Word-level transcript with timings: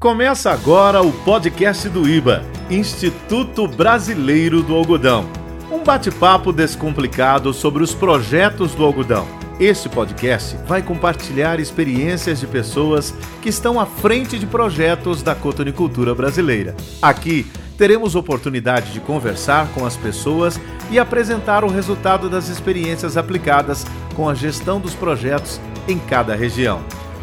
Começa 0.00 0.50
agora 0.50 1.02
o 1.02 1.12
podcast 1.12 1.86
do 1.90 2.08
IBA, 2.08 2.42
Instituto 2.70 3.68
Brasileiro 3.68 4.62
do 4.62 4.74
Algodão. 4.74 5.28
Um 5.70 5.84
bate-papo 5.84 6.54
descomplicado 6.54 7.52
sobre 7.52 7.82
os 7.82 7.92
projetos 7.92 8.74
do 8.74 8.82
algodão. 8.82 9.28
Este 9.60 9.90
podcast 9.90 10.56
vai 10.66 10.80
compartilhar 10.80 11.60
experiências 11.60 12.40
de 12.40 12.46
pessoas 12.46 13.12
que 13.42 13.50
estão 13.50 13.78
à 13.78 13.84
frente 13.84 14.38
de 14.38 14.46
projetos 14.46 15.22
da 15.22 15.34
cotonicultura 15.34 16.14
brasileira. 16.14 16.74
Aqui 17.02 17.44
teremos 17.76 18.14
oportunidade 18.14 18.94
de 18.94 19.00
conversar 19.00 19.68
com 19.74 19.84
as 19.84 19.98
pessoas 19.98 20.58
e 20.90 20.98
apresentar 20.98 21.62
o 21.62 21.68
resultado 21.68 22.30
das 22.30 22.48
experiências 22.48 23.18
aplicadas 23.18 23.84
com 24.16 24.30
a 24.30 24.34
gestão 24.34 24.80
dos 24.80 24.94
projetos 24.94 25.60
em 25.86 25.98
cada 25.98 26.34
região. 26.34 26.80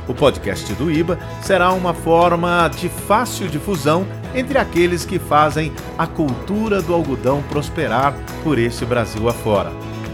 O 0.07 0.13
podcast 0.13 0.73
do 0.73 0.89
IBA 0.89 1.19
será 1.41 1.71
uma 1.73 1.93
forma 1.93 2.69
de 2.69 2.87
fácil 2.87 3.47
difusão 3.47 4.07
entre 4.33 4.57
aqueles 4.57 5.05
que 5.05 5.19
fazem 5.19 5.71
a 5.97 6.07
cultura 6.07 6.81
do 6.81 6.93
algodão 6.93 7.43
prosperar 7.49 8.15
por 8.43 8.57
este 8.57 8.85
Brasil 8.85 9.27
afora. 9.27 9.71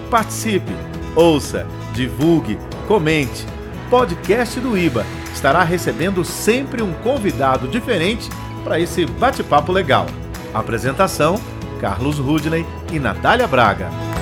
Participe, 0.10 0.72
ouça, 1.16 1.68
divulgue, 1.94 2.58
comente. 2.88 3.46
Podcast 3.90 4.60
do 4.60 4.78
IBA 4.78 5.06
estará 5.34 5.64
recebendo 5.64 6.24
sempre 6.26 6.82
um 6.82 6.94
convidado 6.94 7.68
diferente 7.68 8.30
para 8.64 8.80
esse 8.80 9.06
bate-papo 9.06 9.72
legal. 9.72 10.08
Apresentação: 10.54 11.40
Carlos 11.80 12.18
Rudney 12.18 12.66
e 12.92 13.00
Natália 13.00 13.48
Braga. 13.48 14.13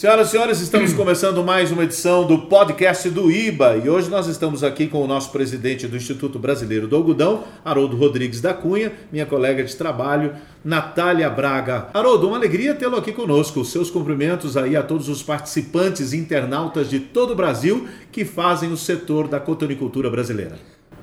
Senhoras 0.00 0.28
e 0.28 0.30
senhores, 0.30 0.60
estamos 0.62 0.94
começando 0.94 1.44
mais 1.44 1.70
uma 1.70 1.84
edição 1.84 2.26
do 2.26 2.46
podcast 2.46 3.10
do 3.10 3.30
IBA 3.30 3.82
e 3.84 3.90
hoje 3.90 4.08
nós 4.08 4.28
estamos 4.28 4.64
aqui 4.64 4.86
com 4.86 5.04
o 5.04 5.06
nosso 5.06 5.30
presidente 5.30 5.86
do 5.86 5.94
Instituto 5.94 6.38
Brasileiro 6.38 6.88
do 6.88 6.96
Algodão, 6.96 7.44
Haroldo 7.62 7.98
Rodrigues 7.98 8.40
da 8.40 8.54
Cunha, 8.54 8.94
minha 9.12 9.26
colega 9.26 9.62
de 9.62 9.76
trabalho, 9.76 10.32
Natália 10.64 11.28
Braga. 11.28 11.88
Haroldo, 11.92 12.28
uma 12.28 12.38
alegria 12.38 12.74
tê-lo 12.74 12.96
aqui 12.96 13.12
conosco. 13.12 13.62
Seus 13.62 13.90
cumprimentos 13.90 14.56
aí 14.56 14.74
a 14.74 14.82
todos 14.82 15.06
os 15.10 15.22
participantes 15.22 16.14
internautas 16.14 16.88
de 16.88 16.98
todo 16.98 17.34
o 17.34 17.36
Brasil 17.36 17.86
que 18.10 18.24
fazem 18.24 18.72
o 18.72 18.78
setor 18.78 19.28
da 19.28 19.38
cotonicultura 19.38 20.08
brasileira. 20.08 20.56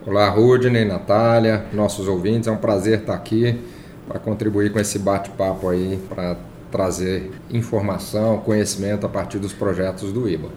Olá, 0.07 0.27
Rudney, 0.27 0.85
Natália, 0.85 1.67
nossos 1.71 2.07
ouvintes, 2.07 2.47
é 2.47 2.51
um 2.51 2.57
prazer 2.57 3.01
estar 3.01 3.13
aqui 3.13 3.59
para 4.07 4.17
contribuir 4.17 4.73
com 4.73 4.79
esse 4.79 4.97
bate-papo 4.97 5.69
aí, 5.69 5.99
para 6.09 6.35
trazer 6.77 7.31
informação, 7.49 8.37
conhecimento 8.37 9.03
a 9.03 9.09
partir 9.09 9.39
dos 9.39 9.51
projetos 9.51 10.13
do 10.13 10.29
IBA. 10.29 10.49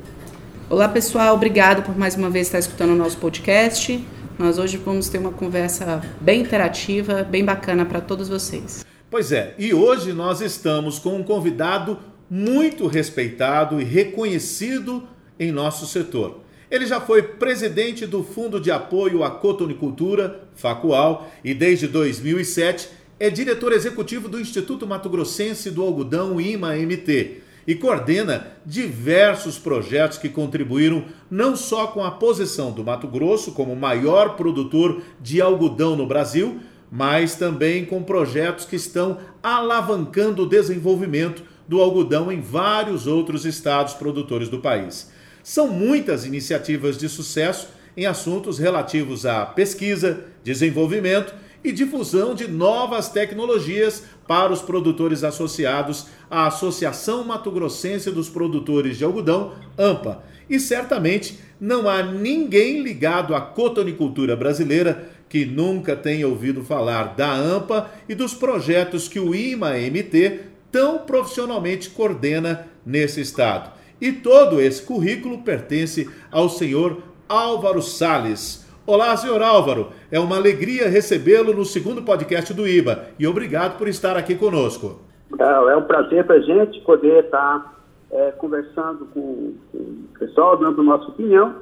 Olá 0.68 0.86
pessoal, 0.86 1.34
obrigado 1.34 1.82
por 1.82 1.96
mais 1.96 2.14
uma 2.14 2.28
vez 2.28 2.46
estar 2.46 2.58
escutando 2.58 2.90
o 2.90 2.94
nosso 2.94 3.16
podcast. 3.16 4.06
Nós 4.38 4.58
hoje 4.58 4.77
vamos 4.77 5.08
ter 5.08 5.16
uma 5.16 5.32
conversa 5.32 6.02
bem 6.20 6.42
interativa, 6.42 7.24
bem 7.24 7.42
bacana 7.42 7.86
para 7.86 8.02
todos 8.02 8.28
vocês. 8.28 8.84
Pois 9.10 9.32
é, 9.32 9.54
e 9.58 9.72
hoje 9.72 10.12
nós 10.12 10.42
estamos 10.42 10.98
com 10.98 11.16
um 11.16 11.22
convidado 11.22 11.98
muito 12.28 12.86
respeitado 12.86 13.80
e 13.80 13.84
reconhecido 13.84 15.02
em 15.38 15.50
nosso 15.50 15.86
setor. 15.86 16.40
Ele 16.70 16.86
já 16.86 17.00
foi 17.00 17.22
presidente 17.22 18.06
do 18.06 18.22
Fundo 18.22 18.60
de 18.60 18.70
Apoio 18.70 19.24
à 19.24 19.30
Cotonicultura, 19.30 20.42
FACUAL, 20.55 21.28
e 21.42 21.55
desde 21.55 21.88
2007 21.88 22.99
é 23.20 23.28
diretor 23.28 23.74
executivo 23.74 24.30
do 24.30 24.40
Instituto 24.40 24.86
Mato 24.86 25.10
Grossense 25.10 25.70
do 25.70 25.82
Algodão 25.82 26.40
IMA-MT 26.40 27.42
e 27.66 27.74
coordena 27.74 28.46
diversos 28.64 29.58
projetos 29.58 30.16
que 30.16 30.30
contribuíram 30.30 31.04
não 31.30 31.54
só 31.54 31.88
com 31.88 32.02
a 32.02 32.10
posição 32.10 32.72
do 32.72 32.82
Mato 32.82 33.06
Grosso 33.06 33.52
como 33.52 33.77
maior 33.77 34.36
produtor 34.36 35.02
de 35.20 35.39
algodão 35.42 35.95
no 35.95 36.06
Brasil, 36.06 36.61
mas 36.90 37.34
também 37.34 37.84
com 37.84 38.02
projetos 38.02 38.64
que 38.64 38.77
estão 38.77 39.18
alavancando 39.42 40.45
o 40.45 40.48
desenvolvimento 40.48 41.42
do 41.68 41.78
algodão 41.78 42.33
em 42.33 42.40
vários 42.40 43.06
outros 43.06 43.45
estados 43.45 43.92
produtores 43.92 44.48
do 44.48 44.61
país. 44.61 45.12
São 45.42 45.68
muitas 45.68 46.24
iniciativas 46.24 46.96
de 46.96 47.06
sucesso 47.06 47.68
em 47.95 48.06
assuntos 48.06 48.58
relativos 48.58 49.27
à 49.27 49.45
pesquisa, 49.45 50.24
desenvolvimento 50.42 51.34
e 51.62 51.72
difusão 51.72 52.34
de 52.34 52.48
novas 52.48 53.08
tecnologias 53.08 54.04
para 54.26 54.52
os 54.52 54.62
produtores 54.62 55.22
associados 55.24 56.06
à 56.30 56.46
Associação 56.46 57.24
Mato 57.24 57.50
Grossense 57.50 58.10
dos 58.10 58.28
Produtores 58.28 58.96
de 58.96 59.04
Algodão, 59.04 59.52
AMPA. 59.76 60.22
E 60.48 60.58
certamente 60.58 61.38
não 61.60 61.88
há 61.88 62.02
ninguém 62.02 62.82
ligado 62.82 63.34
à 63.34 63.40
cotonicultura 63.40 64.34
brasileira 64.34 65.10
que 65.28 65.44
nunca 65.44 65.94
tenha 65.94 66.26
ouvido 66.26 66.64
falar 66.64 67.14
da 67.14 67.32
AMPA 67.32 67.90
e 68.08 68.14
dos 68.14 68.34
projetos 68.34 69.06
que 69.06 69.20
o 69.20 69.34
IMA-MT 69.34 70.40
tão 70.72 70.98
profissionalmente 70.98 71.90
coordena 71.90 72.66
nesse 72.84 73.20
estado. 73.20 73.70
E 74.00 74.10
todo 74.10 74.60
esse 74.60 74.82
currículo 74.82 75.38
pertence 75.42 76.08
ao 76.30 76.48
senhor 76.48 77.02
Álvaro 77.28 77.82
Sales 77.82 78.59
Olá, 78.90 79.17
senhor 79.17 79.40
Álvaro. 79.40 79.92
É 80.11 80.18
uma 80.18 80.34
alegria 80.34 80.89
recebê-lo 80.89 81.55
no 81.55 81.64
segundo 81.64 82.02
podcast 82.02 82.52
do 82.52 82.67
IBA 82.67 83.11
e 83.20 83.24
obrigado 83.24 83.78
por 83.78 83.86
estar 83.86 84.17
aqui 84.17 84.34
conosco. 84.34 84.98
É, 85.39 85.77
um 85.77 85.83
prazer 85.83 86.24
para 86.27 86.34
a 86.34 86.40
gente 86.40 86.80
poder 86.80 87.27
estar 87.27 87.80
é, 88.11 88.33
conversando 88.33 89.06
com, 89.14 89.55
com, 89.70 89.78
o 89.78 90.18
pessoal, 90.18 90.56
dando 90.56 90.83
nossa 90.83 91.05
opinião 91.05 91.55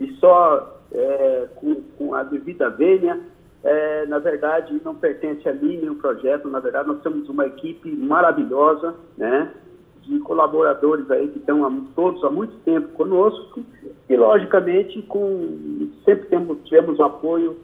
e 0.00 0.12
só 0.14 0.80
é, 0.90 1.46
com, 1.54 1.76
com, 1.96 2.16
a 2.16 2.24
devida 2.24 2.68
vênia. 2.68 3.20
É, 3.62 4.04
na 4.06 4.18
verdade, 4.18 4.80
não 4.84 4.96
pertence 4.96 5.48
a 5.48 5.52
mim 5.52 5.76
nenhum 5.76 5.94
projeto. 5.94 6.48
Na 6.48 6.58
verdade, 6.58 6.88
nós 6.88 7.00
temos 7.00 7.28
uma 7.28 7.46
equipe 7.46 7.94
maravilhosa, 7.94 8.96
né? 9.16 9.52
De 10.02 10.18
colaboradores 10.20 11.10
aí 11.10 11.28
que 11.28 11.38
estão 11.38 11.64
há, 11.64 11.72
todos 11.94 12.22
há 12.24 12.30
muito 12.30 12.54
tempo 12.64 12.88
conosco 12.88 13.62
e, 14.08 14.16
logicamente, 14.16 15.00
com, 15.02 15.90
sempre 16.04 16.26
temos, 16.26 16.58
tivemos 16.64 16.98
o 16.98 17.04
apoio 17.04 17.56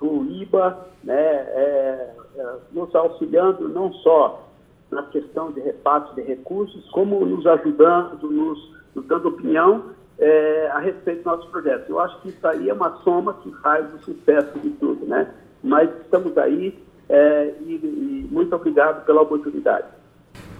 do 0.00 0.24
IBA, 0.24 0.86
né, 1.02 1.14
é, 1.14 2.14
é, 2.36 2.54
nos 2.72 2.94
auxiliando 2.94 3.68
não 3.68 3.92
só 3.92 4.48
na 4.90 5.02
questão 5.04 5.50
de 5.52 5.60
repasse 5.60 6.14
de 6.14 6.22
recursos, 6.22 6.88
como 6.90 7.24
nos 7.24 7.46
ajudando, 7.46 8.30
nos, 8.30 8.72
nos 8.94 9.06
dando 9.06 9.28
opinião 9.28 9.90
é, 10.18 10.68
a 10.72 10.78
respeito 10.78 11.18
dos 11.18 11.26
nossos 11.26 11.50
projetos. 11.50 11.88
Eu 11.88 12.00
acho 12.00 12.20
que 12.20 12.28
isso 12.28 12.46
aí 12.46 12.68
é 12.68 12.72
uma 12.72 12.96
soma 13.02 13.34
que 13.34 13.50
faz 13.60 13.92
o 13.94 13.98
sucesso 13.98 14.58
de 14.60 14.70
tudo, 14.70 15.04
né? 15.06 15.32
Mas 15.62 15.90
estamos 16.00 16.36
aí 16.38 16.78
é, 17.08 17.54
e, 17.60 17.74
e 17.74 18.28
muito 18.30 18.54
obrigado 18.54 19.04
pela 19.04 19.22
oportunidade. 19.22 19.86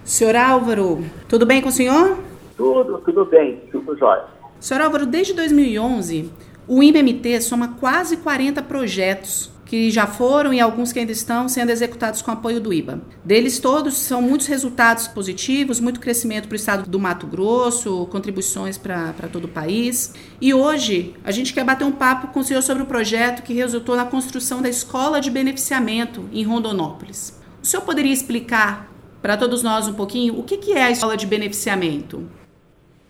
Senhor 0.05 0.35
Álvaro, 0.35 1.03
tudo 1.27 1.47
bem 1.47 1.63
com 1.63 1.69
o 1.69 1.71
senhor? 1.71 2.19
Tudo, 2.55 2.99
tudo 2.99 3.25
bem, 3.25 3.59
tudo 3.71 3.97
jóia. 3.97 4.23
Senhor 4.59 4.81
Álvaro, 4.81 5.07
desde 5.07 5.33
2011, 5.33 6.31
o 6.67 6.83
IMMT 6.83 7.41
soma 7.41 7.69
quase 7.79 8.17
40 8.17 8.61
projetos 8.61 9.51
que 9.65 9.89
já 9.89 10.05
foram 10.05 10.53
e 10.53 10.59
alguns 10.61 10.93
que 10.93 10.99
ainda 10.99 11.11
estão 11.11 11.49
sendo 11.49 11.71
executados 11.71 12.21
com 12.21 12.29
apoio 12.29 12.61
do 12.61 12.71
IBA. 12.71 13.01
Deles 13.23 13.57
todos 13.57 13.97
são 13.97 14.21
muitos 14.21 14.45
resultados 14.45 15.07
positivos, 15.07 15.79
muito 15.79 15.99
crescimento 15.99 16.47
para 16.47 16.53
o 16.53 16.55
estado 16.55 16.87
do 16.87 16.99
Mato 16.99 17.25
Grosso, 17.25 18.05
contribuições 18.11 18.77
para 18.77 19.11
todo 19.33 19.45
o 19.45 19.49
país. 19.49 20.13
E 20.39 20.53
hoje 20.53 21.15
a 21.23 21.31
gente 21.31 21.51
quer 21.51 21.63
bater 21.63 21.83
um 21.83 21.91
papo 21.91 22.27
com 22.27 22.41
o 22.41 22.43
senhor 22.43 22.61
sobre 22.61 22.83
o 22.83 22.85
projeto 22.85 23.41
que 23.41 23.55
resultou 23.55 23.95
na 23.95 24.05
construção 24.05 24.61
da 24.61 24.69
escola 24.69 25.19
de 25.19 25.31
beneficiamento 25.31 26.29
em 26.31 26.43
Rondonópolis. 26.43 27.41
O 27.61 27.65
senhor 27.65 27.81
poderia 27.81 28.13
explicar 28.13 28.94
para 29.25 29.37
todos 29.37 29.63
nós 29.63 29.87
um 29.87 29.93
pouquinho 29.95 30.39
o 30.39 30.43
que, 30.43 30.55
que 30.55 30.73
é 30.73 30.83
a 30.83 30.91
escola 30.91 31.17
de 31.17 31.25
beneficiamento? 31.25 32.21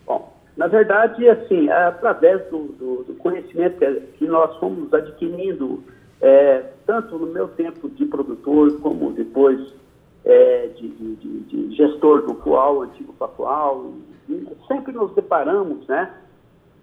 Bom, 0.08 0.34
na 0.56 0.66
verdade, 0.66 1.28
assim, 1.28 1.68
é 1.68 1.74
através 1.88 2.42
do, 2.50 2.70
do, 2.70 3.04
do 3.04 3.16
conhecimento 3.16 3.84
que 4.18 4.26
nós 4.26 4.56
fomos 4.56 4.94
adquirindo, 4.94 5.84
é, 6.22 6.64
tanto 6.88 7.20
no 7.20 7.28
meu 7.28 7.50
tempo 7.50 7.90
de 7.90 8.06
produtor, 8.06 8.80
como 8.80 9.12
depois 9.12 9.60
é, 10.24 10.70
de, 10.78 10.88
de, 10.88 11.16
de, 11.16 11.76
gestor 11.76 12.22
do 12.22 12.36
qual, 12.36 12.84
antigo 12.84 13.12
Pacual, 13.12 13.92
sempre 14.70 14.94
nos 14.94 15.14
deparamos 15.16 15.86
né, 15.86 16.14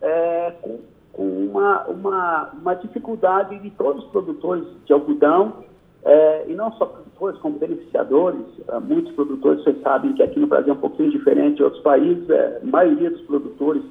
é, 0.03 0.53
com, 0.61 0.79
com 1.11 1.23
uma, 1.23 1.85
uma, 1.87 2.51
uma 2.53 2.75
dificuldade 2.75 3.59
de 3.61 3.71
todos 3.71 4.05
os 4.05 4.11
produtores 4.11 4.67
de 4.85 4.93
algodão 4.93 5.65
é, 6.05 6.47
e 6.49 6.55
não 6.55 6.73
só 6.73 6.87
produtores, 6.87 7.39
como 7.41 7.59
beneficiadores. 7.59 8.45
É, 8.69 8.79
muitos 8.81 9.13
produtores, 9.15 9.63
vocês 9.63 9.81
sabem 9.83 10.13
que 10.15 10.23
aqui 10.23 10.41
no 10.41 10.47
Brasil 10.47 10.73
é 10.73 10.77
um 10.77 10.81
pouquinho 10.81 11.11
diferente 11.11 11.57
de 11.57 11.63
outros 11.63 11.83
países. 11.83 12.29
É, 12.29 12.61
a 12.63 12.67
maioria 12.67 13.11
dos 13.11 13.21
produtores 13.23 13.83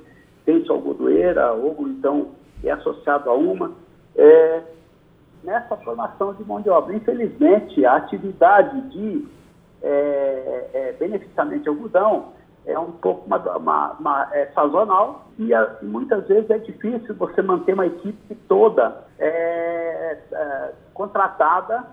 tem 0.45 0.63
sua 0.65 0.75
algodoeira 0.75 1.53
ou 1.53 1.87
então 1.87 2.29
é 2.63 2.71
associado 2.71 3.29
a 3.29 3.33
uma. 3.33 3.71
É, 4.15 4.61
nessa 5.43 5.77
formação 5.77 6.33
de 6.33 6.43
mão 6.43 6.61
de 6.61 6.69
obra, 6.69 6.95
infelizmente, 6.95 7.85
a 7.85 7.95
atividade 7.95 8.81
de 8.89 9.25
é, 9.81 10.69
é, 10.73 10.95
beneficiamento 10.99 11.63
de 11.63 11.69
algodão 11.69 12.33
é 12.65 12.77
um 12.77 12.91
pouco 12.91 13.25
uma, 13.25 13.37
uma, 13.57 13.91
uma 13.93 14.29
é 14.33 14.45
sazonal 14.53 15.25
e, 15.39 15.51
a, 15.53 15.77
muitas 15.81 16.27
vezes 16.27 16.49
é 16.49 16.59
difícil 16.59 17.15
você 17.15 17.41
manter 17.41 17.73
uma 17.73 17.87
equipe 17.87 18.35
toda 18.47 19.03
é, 19.17 20.17
é, 20.31 20.71
contratada 20.93 21.83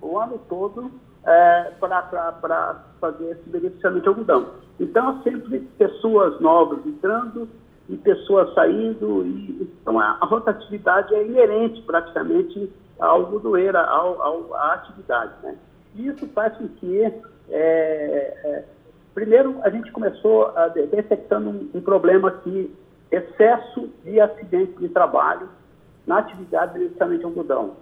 o 0.00 0.18
ano 0.18 0.40
todo 0.48 0.90
é, 1.24 1.72
para 1.80 2.84
fazer 3.00 3.32
esse 3.32 3.48
beneficiamento 3.48 4.02
de 4.02 4.08
algodão. 4.08 4.46
Então, 4.78 5.22
sempre 5.22 5.60
pessoas 5.78 6.40
novas 6.40 6.84
entrando 6.86 7.48
e 7.88 7.96
pessoas 7.96 8.52
saindo, 8.54 9.24
e, 9.24 9.70
então 9.80 9.98
a, 9.98 10.18
a 10.20 10.26
rotatividade 10.26 11.14
é 11.14 11.26
inerente 11.26 11.82
praticamente 11.82 12.72
à 12.98 13.06
algodoeira, 13.06 13.80
ao, 13.80 14.22
ao, 14.22 14.54
à 14.54 14.74
atividade. 14.74 15.32
Né? 15.42 15.56
E 15.94 16.08
isso 16.08 16.26
faz 16.28 16.56
com 16.56 16.68
que, 16.68 17.02
é, 17.02 17.12
é, 17.50 18.64
primeiro, 19.14 19.58
a 19.62 19.70
gente 19.70 19.90
começou 19.92 20.46
a, 20.56 20.68
detectando 20.68 21.50
um, 21.50 21.70
um 21.74 21.80
problema 21.80 22.28
aqui, 22.28 22.74
excesso 23.10 23.88
de 24.04 24.20
acidentes 24.20 24.78
de 24.78 24.88
trabalho 24.88 25.48
na 26.06 26.18
atividade 26.18 26.72
de 26.72 26.78
beneficiamento 26.80 27.20
de 27.20 27.24
algodão. 27.24 27.76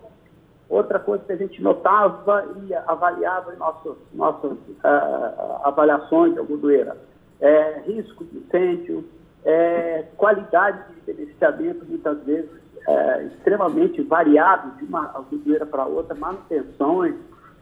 Outra 0.69 0.99
coisa 0.99 1.23
que 1.25 1.33
a 1.33 1.37
gente 1.37 1.63
notava 1.63 2.47
e 2.63 2.75
avaliava 2.75 3.55
em 3.55 3.59
nossas, 3.59 3.97
nossas 4.15 4.53
uh, 4.53 5.61
avaliações 5.63 6.33
de 6.33 6.39
algodoeira, 6.39 6.97
é, 7.41 7.83
risco 7.87 8.25
de 8.25 8.39
incêndio, 8.39 9.05
é, 9.45 10.05
qualidade 10.17 10.79
de 10.95 11.13
beneficiamento, 11.13 11.85
muitas 11.87 12.19
vezes 12.25 12.51
é, 12.87 13.25
extremamente 13.25 14.03
variável 14.03 14.71
de 14.79 14.85
uma 14.85 15.11
algodoeira 15.13 15.67
para 15.67 15.85
outra, 15.85 16.15
manutenções. 16.15 17.15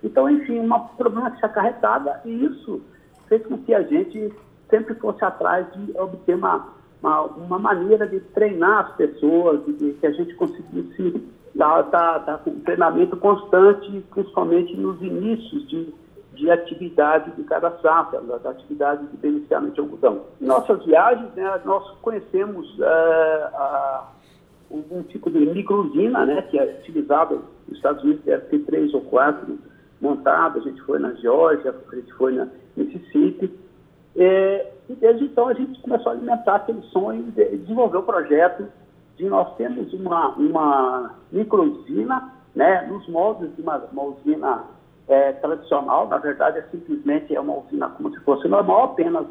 Então, 0.02 0.28
enfim, 0.30 0.58
uma 0.60 0.88
problemática 0.88 1.46
acarretada 1.46 2.20
e 2.24 2.44
isso 2.44 2.82
fez 3.28 3.44
com 3.46 3.58
que 3.58 3.74
a 3.74 3.82
gente 3.82 4.32
sempre 4.68 4.94
fosse 4.94 5.24
atrás 5.24 5.66
de 5.72 5.96
obter 5.98 6.34
uma, 6.34 6.68
uma, 7.02 7.22
uma 7.22 7.58
maneira 7.58 8.06
de 8.06 8.20
treinar 8.20 8.86
as 8.86 8.96
pessoas, 8.96 9.64
de 9.66 9.92
que 9.94 10.06
a 10.06 10.12
gente 10.12 10.34
conseguisse 10.34 11.22
está 11.54 11.82
tá, 11.84 12.18
tá 12.20 12.38
com 12.38 12.60
treinamento 12.60 13.16
constante, 13.16 14.04
principalmente 14.10 14.76
nos 14.76 15.00
inícios 15.02 15.68
de, 15.68 15.94
de 16.34 16.50
atividade 16.50 17.30
de 17.32 17.44
cada 17.44 17.70
safra, 17.78 18.20
da, 18.22 18.38
da 18.38 18.50
atividade 18.50 19.06
de 19.06 19.16
beneficiamento 19.18 19.74
de 19.74 19.80
algodão. 19.80 20.22
Em 20.40 20.46
nossas 20.46 20.84
viagens, 20.84 21.32
né, 21.34 21.60
nós 21.64 21.88
conhecemos 22.00 22.66
uh, 22.78 24.06
uh, 24.70 24.84
um 24.90 25.02
tipo 25.02 25.30
de 25.30 25.40
microusina, 25.40 26.24
né, 26.24 26.42
que 26.42 26.58
é 26.58 26.78
utilizada 26.80 27.38
nos 27.68 27.76
Estados 27.76 28.02
Unidos, 28.02 28.24
deve 28.24 28.46
ter 28.46 28.58
três 28.60 28.94
ou 28.94 29.02
quatro 29.02 29.58
montadas, 30.00 30.66
a 30.66 30.68
gente 30.68 30.82
foi 30.82 30.98
na 30.98 31.12
Geórgia, 31.14 31.74
a 31.90 31.94
gente 31.94 32.12
foi 32.14 32.32
na 32.32 32.48
Mississippi, 32.76 33.52
e, 34.16 34.66
e 34.88 34.94
desde 34.94 35.24
então 35.24 35.48
a 35.48 35.54
gente 35.54 35.80
começou 35.80 36.12
a 36.12 36.14
alimentar 36.14 36.56
aquele 36.56 36.82
sonho 36.92 37.22
de 37.24 37.56
desenvolver 37.58 37.98
o 37.98 38.02
projeto 38.02 38.66
de 39.22 39.28
nós 39.28 39.54
temos 39.54 39.92
uma, 39.92 40.30
uma 40.30 41.14
microusina, 41.30 42.32
né, 42.56 42.82
nos 42.88 43.06
moldes 43.08 43.54
de 43.54 43.62
uma, 43.62 43.76
uma 43.92 44.02
usina 44.02 44.64
é, 45.06 45.32
tradicional, 45.34 46.08
na 46.08 46.18
verdade 46.18 46.58
é 46.58 46.62
simplesmente 46.72 47.34
é 47.34 47.40
uma 47.40 47.56
usina 47.58 47.88
como 47.90 48.10
se 48.10 48.18
fosse 48.24 48.48
normal, 48.48 48.84
apenas 48.84 49.24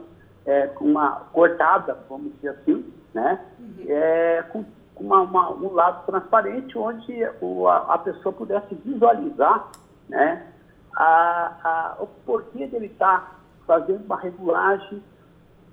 é, 0.46 0.68
com 0.68 0.86
uma 0.86 1.24
cortada, 1.34 1.98
vamos 2.10 2.32
dizer 2.36 2.50
assim, 2.50 2.86
né, 3.14 3.42
uhum. 3.60 3.86
é, 3.90 4.44
com, 4.54 4.64
uma, 4.96 5.22
uma, 5.24 5.52
um 5.52 5.74
lado 5.74 6.06
transparente 6.06 6.78
onde 6.78 7.28
o, 7.42 7.68
a, 7.68 7.94
a, 7.94 7.98
pessoa 7.98 8.32
pudesse 8.32 8.74
visualizar 8.86 9.72
né, 10.08 10.48
a, 10.96 11.52
a, 11.64 11.98
o 12.02 12.08
porquê 12.26 12.66
dele 12.66 12.86
estar 12.86 13.20
tá 13.20 13.36
fazendo 13.68 14.06
uma 14.06 14.18
regulagem 14.18 15.04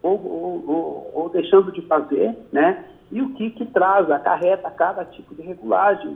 ou, 0.03 0.13
ou, 0.13 0.71
ou, 0.71 1.11
ou 1.15 1.29
deixando 1.29 1.71
de 1.71 1.83
fazer, 1.83 2.37
né, 2.51 2.85
e 3.11 3.23
o 3.23 3.35
que, 3.35 3.51
que 3.51 3.65
traz, 3.67 4.11
acarreta 4.11 4.71
cada 4.71 5.05
tipo 5.05 5.35
de 5.35 5.43
regulagem, 5.43 6.15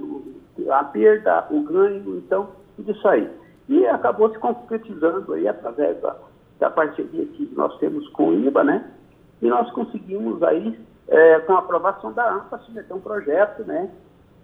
a 0.70 0.84
perda, 0.84 1.46
o 1.50 1.62
ganho, 1.62 2.18
então, 2.18 2.50
tudo 2.76 2.92
isso 2.92 3.08
aí. 3.08 3.30
E 3.68 3.86
acabou 3.86 4.30
se 4.30 4.38
concretizando 4.38 5.32
aí 5.32 5.48
através 5.48 5.98
da, 6.00 6.16
da 6.58 6.70
parceria 6.70 7.24
que 7.26 7.50
nós 7.56 7.78
temos 7.78 8.06
com 8.08 8.28
o 8.28 8.34
IBA, 8.34 8.64
né? 8.64 8.90
E 9.40 9.48
nós 9.48 9.70
conseguimos 9.72 10.42
aí, 10.42 10.78
é, 11.08 11.40
com 11.40 11.54
a 11.54 11.60
aprovação 11.60 12.12
da 12.12 12.30
AMPA, 12.30 12.58
submeter 12.58 12.96
um 12.96 13.00
projeto, 13.00 13.64
né? 13.64 13.90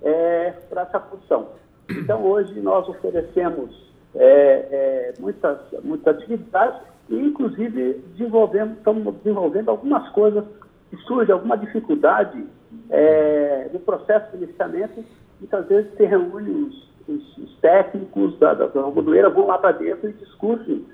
É, 0.02 0.50
para 0.70 0.82
essa 0.82 1.00
função. 1.00 1.48
Então, 1.90 2.24
hoje 2.24 2.58
nós 2.60 2.88
oferecemos 2.88 3.92
é, 4.14 4.68
é 4.70 5.14
muitas, 5.20 5.58
muitas 5.82 6.16
atividades 6.16 6.80
e, 7.10 7.16
inclusive, 7.16 8.04
desenvolvemos, 8.16 8.78
estamos 8.78 9.14
desenvolvendo 9.16 9.70
algumas 9.70 10.08
coisas 10.10 10.44
se 10.90 10.96
surge 11.04 11.30
alguma 11.32 11.56
dificuldade 11.56 12.46
é, 12.90 13.70
no 13.72 13.80
processo 13.80 14.30
de 14.32 14.44
licenciamento, 14.44 15.04
muitas 15.40 15.66
vezes 15.66 15.94
se 15.94 16.04
reúne 16.04 16.50
os, 16.50 16.90
os, 17.08 17.38
os 17.38 17.56
técnicos 17.60 18.38
da, 18.38 18.54
da, 18.54 18.66
vão 18.66 19.46
lá 19.46 19.58
para 19.58 19.72
dentro 19.72 20.08
e 20.08 20.12
discutem 20.14 20.86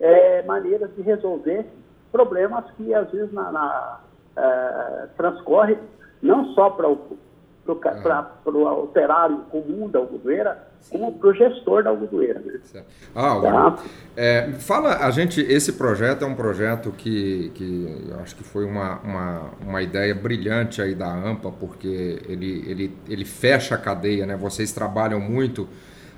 é, 0.00 0.42
maneiras 0.42 0.94
de 0.94 1.02
resolver 1.02 1.66
problemas 2.12 2.64
que 2.72 2.92
às 2.94 3.10
vezes 3.10 3.32
na, 3.32 3.50
na 3.52 4.00
é, 4.36 5.08
transcorre 5.16 5.76
não 6.22 6.46
só 6.54 6.70
para 6.70 6.88
o 6.88 7.18
para 7.64 8.52
o 8.52 8.84
operário 8.84 9.38
comum 9.50 9.88
da 9.88 9.98
algodoeira, 9.98 10.68
como 10.90 11.12
para 11.12 11.28
o 11.28 11.34
gestor 11.34 11.82
da 11.84 11.90
algodoeira. 11.90 12.40
Né? 12.40 12.82
Ah, 13.14 13.40
tá? 13.40 13.78
é, 14.16 14.52
fala, 14.58 14.96
a 14.96 15.10
gente, 15.10 15.40
esse 15.40 15.74
projeto 15.74 16.24
é 16.24 16.26
um 16.26 16.34
projeto 16.34 16.90
que, 16.90 17.50
que 17.54 18.08
eu 18.10 18.18
acho 18.20 18.34
que 18.34 18.42
foi 18.42 18.64
uma, 18.64 18.98
uma, 19.00 19.50
uma 19.60 19.82
ideia 19.82 20.14
brilhante 20.14 20.80
aí 20.80 20.94
da 20.94 21.12
AMPA, 21.12 21.52
porque 21.52 22.22
ele, 22.28 22.64
ele, 22.66 22.98
ele 23.08 23.24
fecha 23.24 23.74
a 23.74 23.78
cadeia, 23.78 24.26
né? 24.26 24.36
Vocês 24.36 24.72
trabalham 24.72 25.20
muito 25.20 25.68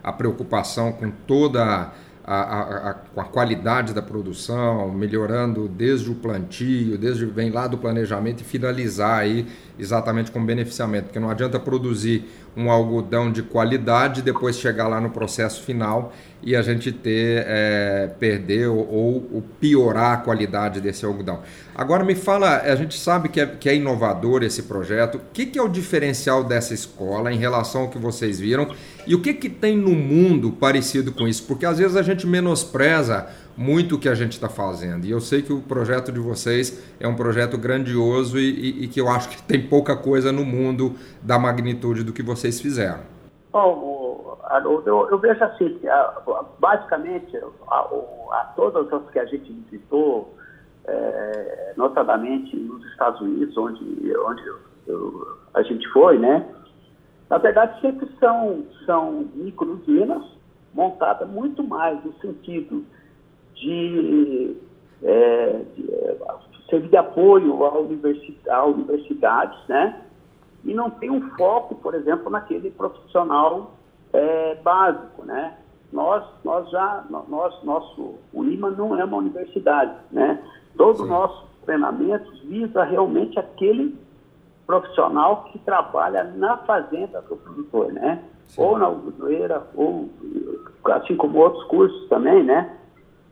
a 0.02 0.12
preocupação 0.12 0.92
com 0.92 1.10
toda 1.10 1.92
a, 2.24 2.34
a, 2.34 2.90
a, 2.90 2.94
com 2.94 3.20
a 3.20 3.24
qualidade 3.24 3.92
da 3.92 4.02
produção, 4.02 4.90
melhorando 4.92 5.68
desde 5.68 6.10
o 6.10 6.14
plantio, 6.14 6.96
desde 6.96 7.26
vem 7.26 7.50
lá 7.50 7.66
do 7.66 7.76
planejamento 7.76 8.42
e 8.42 8.44
finalizar 8.44 9.18
aí 9.20 9.46
exatamente 9.78 10.30
com 10.30 10.44
beneficiamento, 10.44 11.06
porque 11.06 11.18
não 11.18 11.30
adianta 11.30 11.58
produzir 11.58 12.24
um 12.56 12.70
algodão 12.70 13.32
de 13.32 13.42
qualidade 13.42 14.22
depois 14.22 14.58
chegar 14.58 14.86
lá 14.88 15.00
no 15.00 15.10
processo 15.10 15.62
final 15.62 16.12
e 16.42 16.56
a 16.56 16.62
gente 16.62 16.90
ter 16.90 17.44
é, 17.46 18.10
perder 18.18 18.66
ou, 18.68 18.78
ou, 18.78 19.44
piorar 19.60 20.12
a 20.12 20.16
qualidade 20.16 20.80
desse 20.80 21.04
algodão. 21.04 21.40
Agora 21.74 22.04
me 22.04 22.14
fala, 22.14 22.58
a 22.58 22.74
gente 22.74 22.98
sabe 22.98 23.28
que 23.28 23.40
é, 23.40 23.46
que 23.46 23.68
é 23.68 23.76
inovador 23.76 24.42
esse 24.42 24.64
projeto. 24.64 25.16
O 25.16 25.20
que, 25.32 25.46
que, 25.46 25.58
é 25.58 25.62
o 25.62 25.68
diferencial 25.68 26.42
dessa 26.42 26.74
escola 26.74 27.32
em 27.32 27.38
relação 27.38 27.82
ao 27.82 27.88
que 27.88 27.98
vocês 27.98 28.40
viram 28.40 28.68
e 29.06 29.14
o 29.14 29.22
que, 29.22 29.32
que 29.34 29.48
tem 29.48 29.76
no 29.76 29.90
mundo 29.90 30.50
parecido 30.50 31.12
com 31.12 31.28
isso? 31.28 31.44
Porque 31.44 31.64
às 31.64 31.78
vezes 31.78 31.96
a 31.96 32.02
gente 32.02 32.26
menospreza 32.26 33.28
muito 33.56 33.96
o 33.96 33.98
que 33.98 34.08
a 34.08 34.14
gente 34.14 34.32
está 34.32 34.48
fazendo. 34.48 35.04
E 35.04 35.10
eu 35.10 35.20
sei 35.20 35.42
que 35.42 35.52
o 35.52 35.60
projeto 35.60 36.10
de 36.10 36.20
vocês 36.20 36.94
é 36.98 37.06
um 37.06 37.14
projeto 37.14 37.58
grandioso 37.58 38.38
e, 38.38 38.50
e, 38.50 38.84
e 38.84 38.88
que 38.88 39.00
eu 39.00 39.08
acho 39.08 39.28
que 39.28 39.42
tem 39.42 39.68
pouca 39.68 39.96
coisa 39.96 40.32
no 40.32 40.44
mundo 40.44 40.94
da 41.22 41.38
magnitude 41.38 42.04
do 42.04 42.12
que 42.12 42.22
vocês 42.22 42.60
fizeram. 42.60 43.00
Bom, 43.52 44.38
eu, 44.64 45.08
eu, 45.10 45.18
vejo 45.18 45.42
assim, 45.44 45.78
basicamente, 46.58 47.36
a, 47.68 47.76
a, 47.76 48.52
todas 48.56 48.90
as 48.92 49.10
que 49.10 49.18
a 49.18 49.26
gente 49.26 49.52
visitou, 49.52 50.34
é, 50.84 51.74
notadamente 51.76 52.56
nos 52.56 52.84
Estados 52.86 53.20
Unidos, 53.20 53.56
onde, 53.56 54.16
onde 54.16 54.42
eu, 54.86 55.38
a 55.54 55.62
gente 55.62 55.86
foi, 55.88 56.18
né? 56.18 56.46
Na 57.30 57.38
verdade, 57.38 57.80
sempre 57.80 58.08
são, 58.18 58.64
são 58.84 59.28
micro-usinas 59.34 60.22
montadas 60.74 61.28
muito 61.28 61.62
mais 61.62 62.02
no 62.04 62.12
sentido 62.20 62.84
de, 63.62 64.56
é, 65.02 65.60
de 65.74 65.94
é, 65.94 66.16
servir 66.68 66.88
de 66.88 66.96
apoio 66.96 67.64
à 67.64 67.78
universidade, 67.78 68.72
universidades, 68.72 69.58
né? 69.68 70.02
E 70.64 70.74
não 70.74 70.90
tem 70.90 71.10
um 71.10 71.30
foco, 71.36 71.74
por 71.76 71.94
exemplo, 71.94 72.30
naquele 72.30 72.70
profissional 72.70 73.72
é, 74.12 74.56
básico, 74.56 75.24
né? 75.24 75.54
Nós, 75.92 76.24
nós 76.44 76.68
já, 76.70 77.04
nós, 77.10 77.62
nosso, 77.64 78.14
o 78.32 78.44
IMA 78.44 78.70
não 78.70 78.98
é 78.98 79.04
uma 79.04 79.18
universidade, 79.18 79.94
né? 80.10 80.42
Todo 80.76 81.02
o 81.02 81.06
nosso 81.06 81.46
treinamento 81.64 82.30
visa 82.44 82.82
realmente 82.82 83.38
aquele 83.38 83.94
profissional 84.66 85.44
que 85.44 85.58
trabalha 85.58 86.24
na 86.24 86.56
fazenda 86.58 87.20
do 87.22 87.36
produtor, 87.36 87.92
né? 87.92 88.22
Sim. 88.46 88.62
Ou 88.62 88.78
na 88.78 88.86
algodoeira, 88.86 89.66
ou 89.74 90.08
assim 90.86 91.16
como 91.16 91.38
outros 91.38 91.64
cursos 91.64 92.08
também, 92.08 92.42
né? 92.42 92.78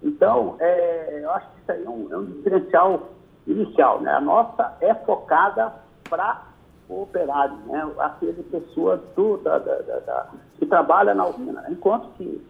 Então, 0.03 0.57
é, 0.59 1.21
eu 1.23 1.31
acho 1.31 1.47
que 1.51 1.61
isso 1.61 1.73
aí 1.73 1.85
é 1.85 1.89
um, 1.89 2.13
é 2.13 2.17
um 2.17 2.25
diferencial 2.25 3.11
inicial. 3.47 4.01
Né? 4.01 4.13
A 4.13 4.21
nossa 4.21 4.77
é 4.81 4.95
focada 4.95 5.73
para 6.09 6.43
o 6.89 7.03
operário, 7.03 7.57
né? 7.67 7.89
aquele 7.99 8.43
pessoa 8.45 9.03
do, 9.15 9.37
da, 9.39 9.59
da, 9.59 9.79
da, 9.79 10.29
que 10.59 10.67
trabalha 10.67 11.15
na 11.15 11.27
usina. 11.27 11.65
Enquanto 11.69 12.09
que 12.17 12.45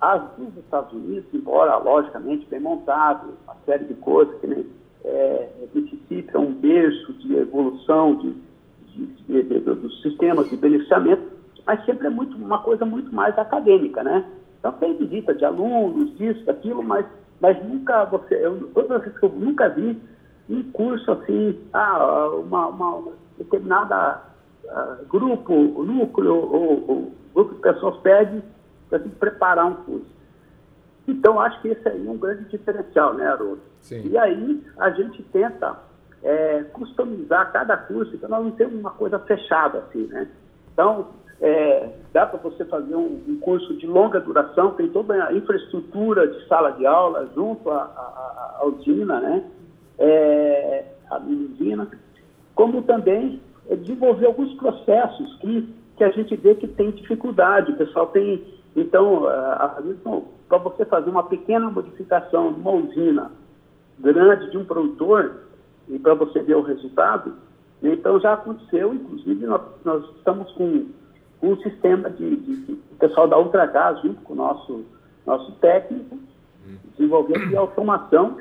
as 0.00 0.22
dos 0.36 0.56
Estados 0.58 0.92
Unidos, 0.92 1.32
embora 1.32 1.76
logicamente 1.76 2.46
bem 2.46 2.60
montado, 2.60 3.34
uma 3.44 3.56
série 3.64 3.84
de 3.84 3.94
coisas 3.94 4.38
que 4.40 4.46
nem 4.46 4.66
é, 5.04 5.48
é 6.32 6.38
um 6.38 6.52
berço 6.52 7.12
de 7.14 7.36
evolução 7.36 8.16
de, 8.16 8.32
de, 8.88 9.06
de, 9.06 9.42
de, 9.42 9.60
dos 9.60 10.02
sistemas 10.02 10.50
de 10.50 10.56
beneficiamento, 10.56 11.22
mas 11.64 11.84
sempre 11.84 12.08
é 12.08 12.10
muito, 12.10 12.36
uma 12.36 12.58
coisa 12.62 12.84
muito 12.84 13.14
mais 13.14 13.38
acadêmica, 13.38 14.02
né? 14.02 14.24
Então 14.66 14.72
tem 14.80 14.96
visita 14.96 15.32
de 15.32 15.44
alunos, 15.44 16.16
disso, 16.18 16.44
daquilo, 16.44 16.82
mas, 16.82 17.06
mas 17.40 17.56
nunca 17.64 18.04
você, 18.06 18.34
eu, 18.34 18.68
todas 18.74 18.90
as 18.90 19.02
vezes 19.02 19.18
que 19.18 19.26
eu 19.26 19.30
nunca 19.30 19.68
vi 19.68 19.96
um 20.50 20.62
curso 20.72 21.12
assim, 21.12 21.60
ah, 21.72 22.30
uma, 22.30 22.66
uma 22.66 23.12
determinada 23.38 24.22
uh, 24.64 25.06
grupo, 25.08 25.54
núcleo 25.84 26.34
ou, 26.34 26.84
ou, 26.88 27.12
grupo 27.32 27.54
de 27.54 27.60
pessoas 27.60 27.96
pede 27.98 28.42
para 28.90 28.98
se 28.98 29.08
preparar 29.10 29.66
um 29.66 29.74
curso. 29.74 30.16
Então, 31.06 31.38
acho 31.40 31.60
que 31.62 31.68
esse 31.68 31.88
aí 31.88 32.04
é 32.04 32.10
um 32.10 32.18
grande 32.18 32.44
diferencial, 32.46 33.14
né, 33.14 33.24
Haroldo? 33.28 33.62
E 34.10 34.18
aí, 34.18 34.64
a 34.78 34.90
gente 34.90 35.22
tenta 35.24 35.76
é, 36.24 36.64
customizar 36.72 37.52
cada 37.52 37.76
curso, 37.76 38.16
então 38.16 38.28
nós 38.28 38.44
não 38.44 38.50
temos 38.50 38.80
uma 38.80 38.90
coisa 38.90 39.16
fechada 39.20 39.78
assim, 39.78 40.08
né? 40.08 40.26
Então, 40.72 41.10
é, 41.40 41.90
dá 42.12 42.26
para 42.26 42.38
você 42.38 42.64
fazer 42.64 42.94
um, 42.94 43.20
um, 43.28 43.38
curso 43.40 43.74
de 43.76 43.86
longa 43.86 44.20
duração, 44.20 44.72
tem 44.72 44.88
toda 44.88 45.22
a 45.24 45.32
infraestrutura 45.32 46.26
de 46.26 46.46
sala 46.46 46.70
de 46.72 46.86
aula 46.86 47.28
junto 47.34 47.70
à, 47.70 48.62
usina, 48.64 49.20
né? 49.20 49.44
É, 49.98 50.84
a 51.10 51.18
usina, 51.18 51.88
como 52.54 52.82
também 52.82 53.40
é, 53.68 53.76
desenvolver 53.76 54.26
alguns 54.26 54.54
processos 54.54 55.36
que, 55.36 55.68
que 55.96 56.04
a 56.04 56.10
gente 56.10 56.34
vê 56.36 56.54
que 56.54 56.66
tem 56.66 56.90
dificuldade, 56.90 57.72
o 57.72 57.76
pessoal 57.76 58.06
tem, 58.08 58.42
então, 58.74 59.24
para 60.48 60.58
você 60.58 60.84
fazer 60.84 61.10
uma 61.10 61.24
pequena 61.24 61.70
modificação 61.70 62.50
numa 62.50 62.72
usina 62.72 63.30
grande 63.98 64.50
de 64.50 64.58
um 64.58 64.64
produtor, 64.64 65.46
e 65.88 65.98
para 65.98 66.14
você 66.14 66.40
ver 66.40 66.56
o 66.56 66.62
resultado, 66.62 67.34
então 67.82 68.18
já 68.18 68.32
aconteceu, 68.32 68.92
inclusive 68.94 69.46
nós, 69.46 69.62
nós 69.84 70.04
estamos 70.16 70.50
com 70.52 70.86
um 71.42 71.56
sistema 71.62 72.10
de, 72.10 72.36
de, 72.36 72.56
de 72.66 72.74
pessoal 72.98 73.28
da 73.28 73.38
Ultragás, 73.38 74.00
junto 74.02 74.20
com 74.22 74.32
o 74.32 74.36
nosso, 74.36 74.84
nosso 75.26 75.52
técnico, 75.52 76.18
desenvolvendo 76.96 77.48
de 77.48 77.56
automação 77.56 78.38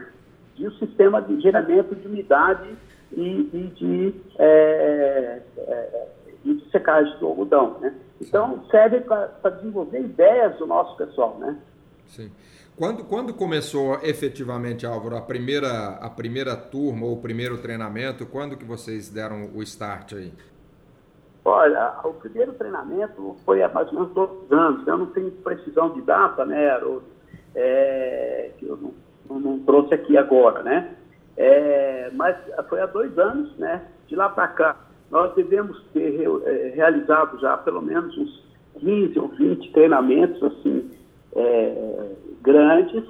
de 0.55 0.67
um 0.67 0.71
sistema 0.71 1.21
de 1.21 1.39
geramento 1.41 1.95
de 1.95 2.07
umidade 2.07 2.75
e, 3.11 3.49
e 3.53 3.71
de, 3.75 4.13
é, 4.39 5.41
é, 5.57 6.07
e 6.45 6.53
de 6.53 6.71
secagem 6.71 7.17
do 7.19 7.27
algodão. 7.27 7.77
Né? 7.79 7.93
Então, 8.21 8.63
serve 8.71 9.01
para 9.01 9.49
desenvolver 9.49 9.99
ideias 9.99 10.57
do 10.57 10.65
nosso 10.65 10.95
pessoal. 10.95 11.37
Né? 11.39 11.57
Sim. 12.07 12.31
Quando, 12.77 13.05
quando 13.05 13.33
começou 13.33 13.99
efetivamente, 14.03 14.85
Álvaro, 14.85 15.15
a 15.15 15.21
primeira, 15.21 15.97
a 16.01 16.09
primeira 16.09 16.55
turma 16.57 17.05
ou 17.05 17.13
o 17.13 17.21
primeiro 17.21 17.57
treinamento, 17.57 18.25
quando 18.25 18.57
que 18.57 18.65
vocês 18.65 19.09
deram 19.09 19.49
o 19.53 19.63
start 19.63 20.13
aí? 20.13 20.33
Olha, 21.47 21.93
o 22.03 22.11
primeiro 22.13 22.53
treinamento 22.53 23.37
foi 23.45 23.61
há 23.61 23.69
mais 23.69 23.87
ou 23.89 23.93
menos 23.93 24.13
dois 24.13 24.51
anos. 24.51 24.87
Eu 24.87 24.97
não 24.97 25.05
tenho 25.05 25.29
precisão 25.31 25.91
de 25.91 26.01
data, 26.01 26.43
né, 26.43 26.81
é, 27.53 28.49
que 28.57 28.65
eu 28.65 28.75
não, 29.29 29.39
não, 29.39 29.59
trouxe 29.59 29.93
aqui 29.93 30.17
agora, 30.17 30.63
né? 30.63 30.95
É, 31.37 32.09
mas 32.13 32.35
foi 32.67 32.81
há 32.81 32.87
dois 32.87 33.17
anos, 33.19 33.55
né? 33.57 33.83
De 34.07 34.15
lá 34.15 34.27
para 34.27 34.47
cá, 34.47 34.75
nós 35.11 35.35
devemos 35.35 35.79
ter 35.93 36.27
é, 36.45 36.73
realizado 36.75 37.39
já 37.39 37.55
pelo 37.57 37.81
menos 37.81 38.17
uns 38.17 38.43
15 38.79 39.19
ou 39.19 39.27
20 39.27 39.71
treinamentos, 39.71 40.41
assim, 40.43 40.89
é, 41.35 42.11
grandes, 42.41 43.03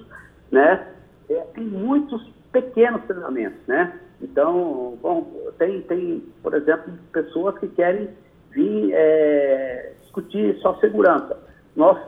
né? 0.51 0.87
É, 1.29 1.35
tem 1.53 1.63
muitos 1.63 2.21
pequenos 2.51 3.01
treinamentos, 3.05 3.59
né? 3.65 3.97
Então, 4.21 4.97
bom, 5.01 5.51
tem, 5.57 5.81
tem, 5.83 6.23
por 6.43 6.53
exemplo, 6.53 6.93
pessoas 7.11 7.57
que 7.59 7.67
querem 7.69 8.09
vir 8.55 8.91
é, 8.93 9.93
discutir 10.01 10.57
só 10.61 10.73
segurança. 10.75 11.37
Nós, 11.75 11.99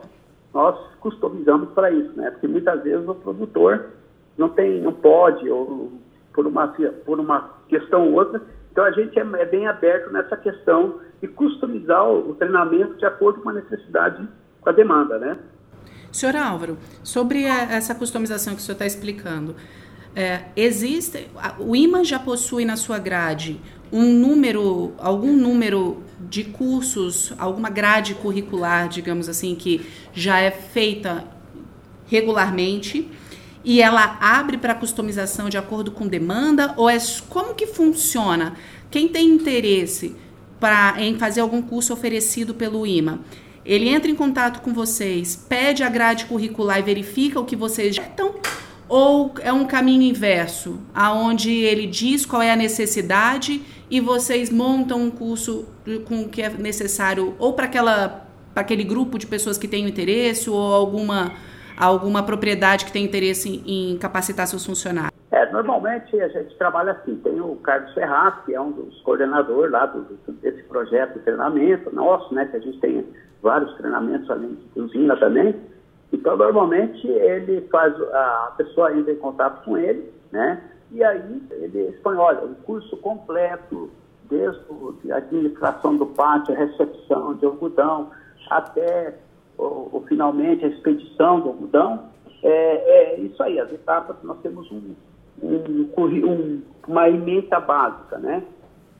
nós 0.52 0.76
customizamos 1.00 1.70
para 1.70 1.90
isso, 1.90 2.12
né? 2.16 2.30
Porque 2.30 2.48
muitas 2.48 2.82
vezes 2.82 3.06
o 3.06 3.14
produtor 3.14 3.90
não 4.36 4.48
tem, 4.48 4.80
não 4.80 4.92
pode, 4.92 5.48
ou 5.48 5.92
por 6.32 6.46
uma, 6.46 6.68
por 7.04 7.20
uma 7.20 7.50
questão 7.68 8.08
ou 8.08 8.14
outra. 8.14 8.40
Então 8.72 8.84
a 8.84 8.90
gente 8.92 9.18
é, 9.18 9.22
é 9.22 9.44
bem 9.44 9.66
aberto 9.66 10.10
nessa 10.10 10.36
questão 10.36 11.00
de 11.20 11.28
customizar 11.28 12.08
o, 12.08 12.30
o 12.30 12.34
treinamento 12.34 12.94
de 12.94 13.04
acordo 13.04 13.40
com 13.40 13.50
a 13.50 13.52
necessidade, 13.52 14.26
com 14.60 14.70
a 14.70 14.72
demanda, 14.72 15.18
né? 15.18 15.36
Senhor 16.10 16.36
Álvaro, 16.36 16.78
sobre 17.02 17.44
essa 17.44 17.94
customização 17.94 18.54
que 18.54 18.60
o 18.60 18.62
senhor 18.62 18.74
está 18.74 18.86
explicando, 18.86 19.54
é, 20.16 20.46
existe, 20.56 21.28
o 21.58 21.76
IMA 21.76 22.02
já 22.02 22.18
possui 22.18 22.64
na 22.64 22.76
sua 22.76 22.98
grade 22.98 23.60
um 23.92 24.12
número, 24.12 24.92
algum 24.98 25.32
número 25.32 26.02
de 26.28 26.44
cursos, 26.44 27.32
alguma 27.38 27.70
grade 27.70 28.14
curricular, 28.14 28.88
digamos 28.88 29.28
assim, 29.28 29.54
que 29.54 29.86
já 30.12 30.40
é 30.40 30.50
feita 30.50 31.24
regularmente 32.06 33.08
e 33.64 33.82
ela 33.82 34.16
abre 34.20 34.56
para 34.56 34.74
customização 34.74 35.48
de 35.48 35.58
acordo 35.58 35.90
com 35.90 36.06
demanda 36.06 36.74
ou 36.76 36.88
é 36.88 36.98
como 37.28 37.54
que 37.54 37.66
funciona? 37.66 38.54
Quem 38.90 39.08
tem 39.08 39.28
interesse 39.28 40.16
para 40.58 40.94
em 40.98 41.18
fazer 41.18 41.40
algum 41.40 41.62
curso 41.62 41.92
oferecido 41.92 42.54
pelo 42.54 42.86
IMA, 42.86 43.20
ele 43.64 43.88
entra 43.88 44.10
em 44.10 44.14
contato 44.14 44.60
com 44.62 44.72
vocês, 44.72 45.36
pede 45.36 45.82
a 45.82 45.88
grade 45.88 46.24
curricular 46.24 46.78
e 46.78 46.82
verifica 46.82 47.38
o 47.38 47.44
que 47.44 47.54
vocês 47.54 47.94
já 47.94 48.02
estão 48.02 48.34
ou 48.88 49.34
é 49.40 49.52
um 49.52 49.66
caminho 49.66 50.02
inverso, 50.02 50.80
aonde 50.94 51.52
ele 51.52 51.86
diz 51.86 52.24
qual 52.24 52.40
é 52.40 52.50
a 52.50 52.56
necessidade 52.56 53.62
e 53.90 54.00
vocês 54.00 54.50
montam 54.50 55.02
um 55.02 55.10
curso 55.10 55.66
com 56.06 56.22
o 56.22 56.28
que 56.28 56.42
é 56.42 56.48
necessário 56.48 57.34
ou 57.38 57.52
para 57.52 57.66
aquela 57.66 58.26
para 58.52 58.62
aquele 58.62 58.82
grupo 58.82 59.18
de 59.18 59.26
pessoas 59.26 59.56
que 59.56 59.68
têm 59.68 59.86
interesse 59.86 60.50
ou 60.50 60.74
alguma 60.74 61.32
alguma 61.76 62.22
propriedade 62.22 62.84
que 62.84 62.92
tem 62.92 63.04
interesse 63.04 63.62
em 63.64 63.96
capacitar 63.98 64.46
seus 64.46 64.66
funcionários? 64.66 65.12
É, 65.30 65.52
normalmente 65.52 66.18
a 66.20 66.28
gente 66.28 66.56
trabalha 66.56 66.92
assim, 66.92 67.14
tem 67.16 67.40
o 67.40 67.54
Carlos 67.56 67.92
Ferraz, 67.92 68.34
que 68.44 68.54
é 68.54 68.60
um 68.60 68.72
dos 68.72 69.00
coordenadores 69.02 69.70
lá 69.70 69.86
do, 69.86 70.00
desse 70.40 70.62
projeto 70.64 71.18
de 71.18 71.20
treinamento 71.20 71.94
nosso, 71.94 72.34
né, 72.34 72.46
que 72.46 72.56
a 72.56 72.60
gente 72.60 72.80
tem 72.80 73.06
vários 73.42 73.72
treinamentos 73.76 74.28
além 74.30 74.58
de 74.74 74.80
usina 74.80 75.16
também, 75.16 75.54
então, 76.12 76.36
normalmente, 76.36 77.06
ele 77.06 77.60
faz, 77.70 77.94
a 78.00 78.54
pessoa 78.56 78.96
entra 78.96 79.12
em 79.12 79.18
contato 79.18 79.64
com 79.64 79.76
ele, 79.76 80.10
né? 80.32 80.62
E 80.90 81.04
aí 81.04 81.42
ele 81.50 81.88
expõe, 81.90 82.16
olha, 82.16 82.44
o 82.44 82.54
curso 82.56 82.96
completo, 82.98 83.90
desde 84.24 85.12
a 85.12 85.16
administração 85.16 85.96
do 85.96 86.06
pátio, 86.06 86.54
a 86.54 86.58
recepção 86.58 87.34
de 87.34 87.44
algodão, 87.44 88.10
até 88.50 89.14
ou, 89.58 90.04
finalmente 90.08 90.64
a 90.64 90.68
expedição 90.68 91.40
do 91.40 91.48
algodão. 91.48 92.08
É, 92.42 93.16
é, 93.16 93.20
isso 93.20 93.42
aí, 93.42 93.60
as 93.60 93.70
etapas, 93.72 94.16
nós 94.22 94.38
temos 94.40 94.70
um, 94.70 94.94
um, 95.42 95.90
um, 96.24 96.62
uma 96.86 97.08
emenda 97.08 97.60
básica, 97.60 98.16
né? 98.18 98.42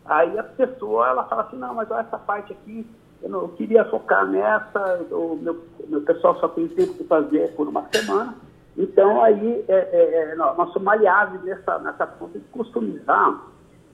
Aí 0.05 0.39
a 0.39 0.43
pessoa, 0.43 1.09
ela 1.09 1.25
fala 1.25 1.43
assim, 1.43 1.57
não, 1.57 1.75
mas 1.75 1.91
olha 1.91 2.01
essa 2.01 2.19
parte 2.19 2.53
aqui, 2.53 2.87
eu, 3.23 3.29
não, 3.29 3.41
eu 3.43 3.49
queria 3.49 3.85
focar 3.85 4.27
nessa, 4.27 5.07
o 5.11 5.39
meu, 5.41 5.65
meu 5.89 6.01
pessoal 6.03 6.39
só 6.39 6.49
tem 6.49 6.69
tempo 6.69 6.95
de 6.95 7.05
fazer 7.05 7.55
por 7.55 7.69
uma 7.69 7.87
semana. 7.93 8.35
Então, 8.77 9.23
aí, 9.23 9.65
é, 9.69 9.75
é, 9.75 10.33
é 10.33 10.35
nós 10.37 10.57
somos 10.73 10.83
maleáveis 10.83 11.43
nessa, 11.43 11.79
nessa 11.81 12.07
ponta 12.07 12.39
de 12.39 12.45
customizar 12.47 13.43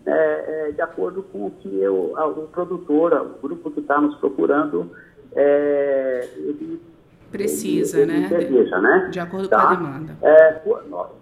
é, 0.06 0.68
é, 0.68 0.72
de 0.72 0.82
acordo 0.82 1.22
com 1.22 1.46
o 1.46 1.50
que 1.50 1.80
eu, 1.80 2.12
a, 2.16 2.26
o 2.26 2.46
produtor, 2.48 3.12
o 3.14 3.40
grupo 3.40 3.70
que 3.70 3.80
está 3.80 3.98
nos 3.98 4.14
procurando, 4.16 4.90
é, 5.34 6.28
ele 6.36 6.80
precisa, 7.32 8.00
ele, 8.00 8.20
né? 8.20 8.28
Deseja, 8.28 8.80
né? 8.80 9.08
De 9.10 9.18
acordo 9.18 9.48
tá? 9.48 9.60
com 9.60 9.66
a 9.66 9.74
demanda. 9.74 10.16
É, 10.22 10.62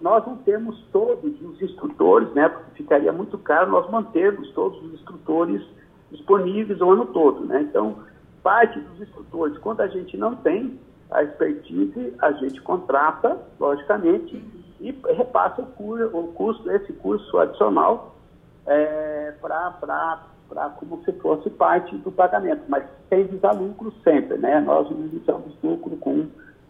nós 0.01 0.25
não 0.27 0.35
temos 0.37 0.79
todos 0.91 1.33
os 1.41 1.61
instrutores, 1.61 2.31
né? 2.33 2.49
Porque 2.49 2.83
ficaria 2.83 3.11
muito 3.11 3.37
caro 3.37 3.71
nós 3.71 3.89
mantermos 3.89 4.51
todos 4.51 4.83
os 4.83 4.93
instrutores 4.93 5.61
disponíveis 6.13 6.79
o 6.79 6.91
ano 6.91 7.05
todo, 7.07 7.45
né? 7.45 7.61
Então, 7.61 7.97
parte 8.41 8.79
dos 8.79 9.01
instrutores, 9.01 9.57
quando 9.57 9.81
a 9.81 9.87
gente 9.87 10.15
não 10.15 10.35
tem 10.35 10.79
a 11.11 11.23
expertise, 11.23 12.13
a 12.19 12.31
gente 12.33 12.61
contrata, 12.61 13.37
logicamente, 13.59 14.43
e 14.79 14.95
repassa 15.15 15.61
o, 15.61 15.65
curso, 15.65 16.17
o 16.17 16.27
custo 16.33 16.63
desse 16.63 16.93
curso 16.93 17.37
adicional 17.37 18.15
é, 18.65 19.33
para 19.39 20.69
como 20.77 21.03
se 21.03 21.11
fosse 21.13 21.49
parte 21.49 21.95
do 21.97 22.11
pagamento, 22.11 22.63
mas 22.67 22.83
sem 23.09 23.25
visar 23.25 23.53
lucro 23.53 23.93
sempre, 24.03 24.37
né? 24.37 24.59
Nós 24.59 24.89
não 24.89 25.43
lucro 25.63 25.95
com 25.97 26.27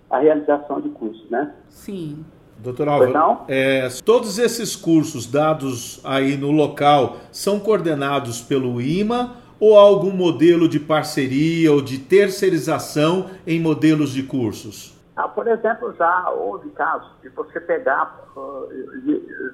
a 0.09 0.19
realização 0.19 0.79
de 0.79 0.89
cursos, 0.89 1.29
né? 1.29 1.53
Sim. 1.69 2.23
Doutor 2.57 2.87
Álvaro, 2.87 3.41
é, 3.47 3.87
todos 4.05 4.39
esses 4.39 4.75
cursos 4.75 5.25
dados 5.25 5.99
aí 6.03 6.37
no 6.37 6.51
local 6.51 7.17
são 7.31 7.59
coordenados 7.59 8.41
pelo 8.41 8.79
IMA 8.79 9.35
ou 9.59 9.77
algum 9.77 10.11
modelo 10.11 10.67
de 10.67 10.79
parceria 10.79 11.71
ou 11.71 11.81
de 11.81 11.97
terceirização 11.97 13.29
em 13.45 13.59
modelos 13.59 14.11
de 14.11 14.23
cursos? 14.23 14.93
Ah, 15.15 15.27
por 15.27 15.47
exemplo, 15.47 15.93
já 15.97 16.29
houve 16.31 16.69
casos 16.71 17.09
de 17.21 17.29
você 17.29 17.59
pegar, 17.59 18.19
uh, 18.35 18.67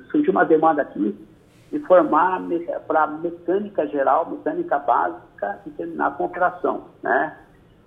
surgiu 0.09 0.31
uma 0.31 0.45
demanda 0.45 0.81
aqui 0.81 1.15
e 1.71 1.79
formar 1.81 2.41
para 2.87 3.07
mecânica 3.07 3.85
geral, 3.87 4.29
mecânica 4.29 4.79
básica 4.79 5.59
e 5.65 5.69
terminar 5.71 6.15
com 6.17 6.25
operação, 6.25 6.85
né? 7.03 7.35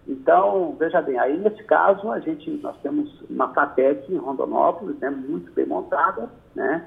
Então, 0.07 0.75
veja 0.79 1.01
bem, 1.01 1.19
aí 1.19 1.39
nesse 1.39 1.63
caso 1.65 2.11
a 2.11 2.19
gente, 2.19 2.51
nós 2.63 2.77
temos 2.83 3.09
uma 3.31 3.49
FATEC 3.55 4.13
em 4.13 4.17
Rondonópolis, 4.17 4.99
né, 4.99 5.11
muito 5.11 5.53
bem 5.53 5.67
montada, 5.67 6.29
né, 6.55 6.85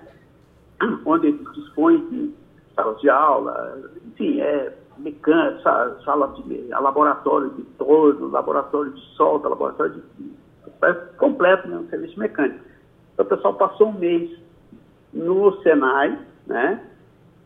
onde 1.06 1.32
dispõe 1.32 1.98
de 2.10 2.34
salas 2.76 3.00
de 3.00 3.10
aula, 3.10 3.90
enfim, 4.08 4.42
é 4.42 4.78
mecânica, 4.98 5.98
sala 6.04 6.34
de 6.34 6.68
laboratório 6.70 7.50
de 7.52 7.64
torno, 7.78 8.28
laboratório 8.28 8.92
de 8.92 9.02
solda, 9.16 9.50
laboratório 9.50 9.94
de 9.94 10.36
é 10.84 10.94
completo, 11.18 11.68
né, 11.68 11.78
um 11.78 11.88
serviço 11.88 12.20
mecânico. 12.20 12.60
Então, 13.14 13.26
o 13.26 13.30
pessoal 13.30 13.54
passou 13.54 13.90
um 13.90 13.94
mês 13.94 14.30
no 15.14 15.62
Senai, 15.62 16.20
né, 16.46 16.84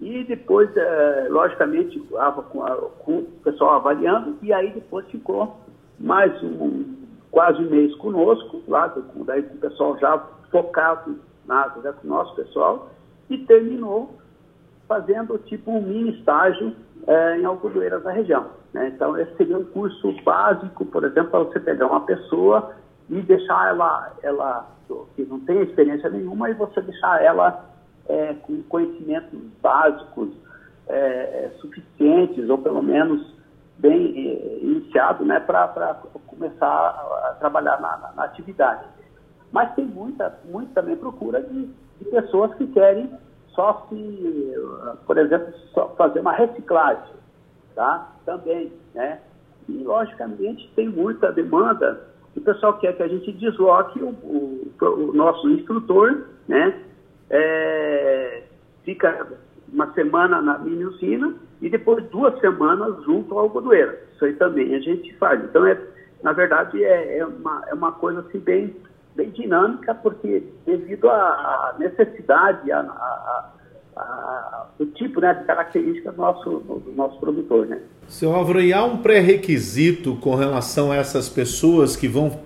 e 0.02 0.24
depois, 0.24 0.76
é, 0.78 1.28
logicamente, 1.30 2.00
com, 2.00 2.64
a, 2.64 2.76
com, 3.00 3.18
o 3.18 3.24
pessoal 3.44 3.76
avaliando, 3.76 4.38
e 4.42 4.54
aí 4.54 4.72
depois 4.72 5.06
ficou 5.08 5.58
mais 6.00 6.42
um, 6.42 6.96
quase 7.30 7.62
um 7.62 7.70
mês 7.70 7.94
conosco, 7.96 8.62
lá, 8.68 8.90
com, 8.90 9.26
daí 9.26 9.44
com 9.44 9.56
o 9.56 9.60
pessoal 9.60 9.98
já 10.00 10.18
focado 10.50 11.20
na, 11.46 11.74
já 11.84 11.92
com 11.92 12.08
o 12.08 12.10
nosso 12.10 12.34
pessoal, 12.36 12.90
e 13.30 13.38
terminou 13.40 14.18
fazendo 14.88 15.38
tipo 15.40 15.70
um 15.70 15.82
mini 15.82 16.18
estágio 16.18 16.74
é, 17.06 17.38
em 17.38 17.46
algodoeiras 17.46 18.02
da 18.04 18.12
região. 18.12 18.48
Né? 18.74 18.92
Então, 18.96 19.18
esse 19.18 19.36
seria 19.36 19.58
um 19.58 19.66
curso 19.66 20.14
básico, 20.24 20.86
por 20.86 21.04
exemplo, 21.04 21.30
para 21.30 21.40
você 21.40 21.60
pegar 21.60 21.88
uma 21.88 22.02
pessoa 22.06 22.74
e 23.10 23.22
deixar 23.22 23.70
ela, 23.70 24.14
ela 24.24 24.68
que 25.16 25.24
não 25.26 25.40
tem 25.42 25.62
experiência 25.62 26.10
nenhuma, 26.10 26.50
e 26.50 26.54
você 26.54 26.82
deixar 26.82 27.22
ela 27.22 27.69
é, 28.10 28.34
com 28.42 28.62
conhecimentos 28.64 29.40
básicos 29.62 30.30
é, 30.88 30.96
é 30.98 31.52
suficientes, 31.62 32.50
ou 32.50 32.58
pelo 32.58 32.82
menos 32.82 33.34
bem 33.78 34.14
é, 34.18 34.60
iniciado, 34.62 35.24
né, 35.24 35.40
para 35.40 35.94
começar 36.28 36.68
a, 36.68 37.38
trabalhar 37.40 37.80
na, 37.80 37.98
na, 37.98 38.12
na, 38.14 38.24
atividade. 38.24 38.84
Mas 39.52 39.74
tem 39.76 39.86
muita, 39.86 40.38
muita 40.46 40.82
também 40.82 40.98
procura 40.98 41.42
de, 41.42 41.70
de 42.00 42.06
pessoas 42.06 42.54
que 42.56 42.68
querem 42.68 43.10
só 43.50 43.88
se, 43.90 44.54
por 45.06 45.18
exemplo, 45.18 45.54
só 45.74 45.90
fazer 45.96 46.20
uma 46.20 46.34
reciclagem, 46.34 47.14
tá? 47.76 48.12
Também, 48.26 48.72
né? 48.94 49.20
E, 49.68 49.84
logicamente, 49.84 50.72
tem 50.76 50.90
muita 50.90 51.32
demanda 51.32 52.10
o 52.36 52.42
pessoal 52.42 52.78
quer 52.78 52.96
que 52.96 53.04
a 53.04 53.08
gente 53.08 53.32
desloque 53.34 54.02
o, 54.02 54.10
o, 54.10 54.74
o 54.82 55.14
nosso 55.14 55.50
instrutor, 55.50 56.26
né? 56.48 56.86
É, 57.30 58.44
fica 58.84 59.28
uma 59.72 59.92
semana 59.94 60.42
na 60.42 60.58
mini 60.60 60.86
usina 60.86 61.34
e 61.62 61.70
depois 61.70 62.04
duas 62.10 62.40
semanas 62.40 63.04
junto 63.04 63.34
ao 63.34 63.42
algodoeiro. 63.42 63.96
Isso 64.16 64.26
aí 64.26 64.34
também 64.34 64.74
a 64.76 64.80
gente 64.80 65.14
faz. 65.16 65.44
Então, 65.44 65.66
é, 65.66 65.78
na 66.24 66.34
verdade, 66.34 66.84
é, 66.84 67.20
é, 67.20 67.26
uma, 67.26 67.64
é 67.68 67.74
uma 67.74 67.92
coisa 67.92 68.22
assim 68.22 68.40
bem, 68.40 68.76
bem 69.16 69.30
dinâmica, 69.30 69.94
porque 69.96 70.44
devido 70.66 71.10
à 71.10 71.76
necessidade, 71.78 72.72
a, 72.72 72.80
a, 72.80 73.50
a, 73.96 74.68
o 74.80 74.86
tipo 74.86 75.22
né, 75.22 75.34
de 75.34 75.46
característica 75.46 76.12
do 76.12 76.18
nosso, 76.18 76.50
do 76.60 76.94
nosso 76.96 77.20
produtor. 77.20 77.68
Né? 77.68 77.80
Seu 78.08 78.34
Álvaro, 78.34 78.60
e 78.62 78.74
há 78.74 78.84
um 78.84 78.98
pré-requisito 78.98 80.16
com 80.18 80.36
relação 80.36 80.92
a 80.92 80.96
essas 80.96 81.30
pessoas 81.30 81.96
que 81.96 82.08
vão 82.08 82.40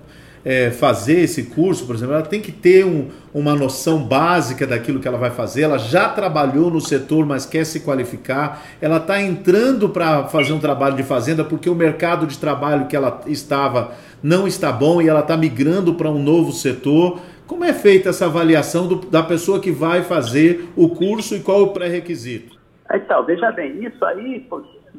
é, 0.46 0.72
fazer 0.72 1.20
esse 1.20 1.44
curso, 1.44 1.86
por 1.86 1.96
exemplo, 1.96 2.16
ela 2.16 2.24
tem 2.24 2.42
que 2.42 2.52
ter 2.52 2.86
um, 2.86 3.10
uma 3.34 3.56
noção 3.56 4.04
básica 4.04 4.68
daquilo 4.68 5.00
que 5.00 5.08
ela 5.08 5.18
vai 5.18 5.32
fazer. 5.32 5.62
Ela 5.62 5.78
já 5.78 6.10
trabalhou 6.10 6.70
no 6.70 6.82
setor, 6.82 7.26
mas 7.26 7.46
quer 7.46 7.66
se 7.66 7.80
qualificar. 7.80 8.62
Ela 8.82 8.98
está 8.98 9.22
entrando 9.22 9.90
para 9.90 10.26
fazer 10.26 10.54
um 10.54 10.60
trabalho 10.60 10.96
de 10.96 11.04
fazenda 11.04 11.44
porque 11.44 11.70
o 11.70 11.76
mercado 11.76 12.28
de 12.28 12.38
trabalho 12.38 12.88
que 12.88 12.96
ela 12.96 13.22
estava 13.28 13.94
não 14.22 14.48
está 14.48 14.72
bom 14.72 15.02
e 15.02 15.08
ela 15.08 15.22
está 15.22 15.38
migrando 15.38 15.94
para 15.94 16.10
um 16.10 16.22
novo 16.22 16.52
setor. 16.52 17.20
Como 17.48 17.64
é 17.64 17.74
feita 17.74 18.10
essa 18.10 18.26
avaliação 18.26 18.88
do, 18.88 18.96
da 18.96 19.24
pessoa 19.24 19.60
que 19.60 19.72
vai 19.72 20.04
fazer 20.04 20.70
o 20.76 20.90
curso 20.90 21.36
e 21.36 21.40
qual 21.40 21.62
o 21.62 21.68
pré-requisito? 21.74 22.58
Então, 22.94 23.26
veja 23.26 23.52
bem, 23.52 23.86
isso 23.86 24.04
aí 24.06 24.46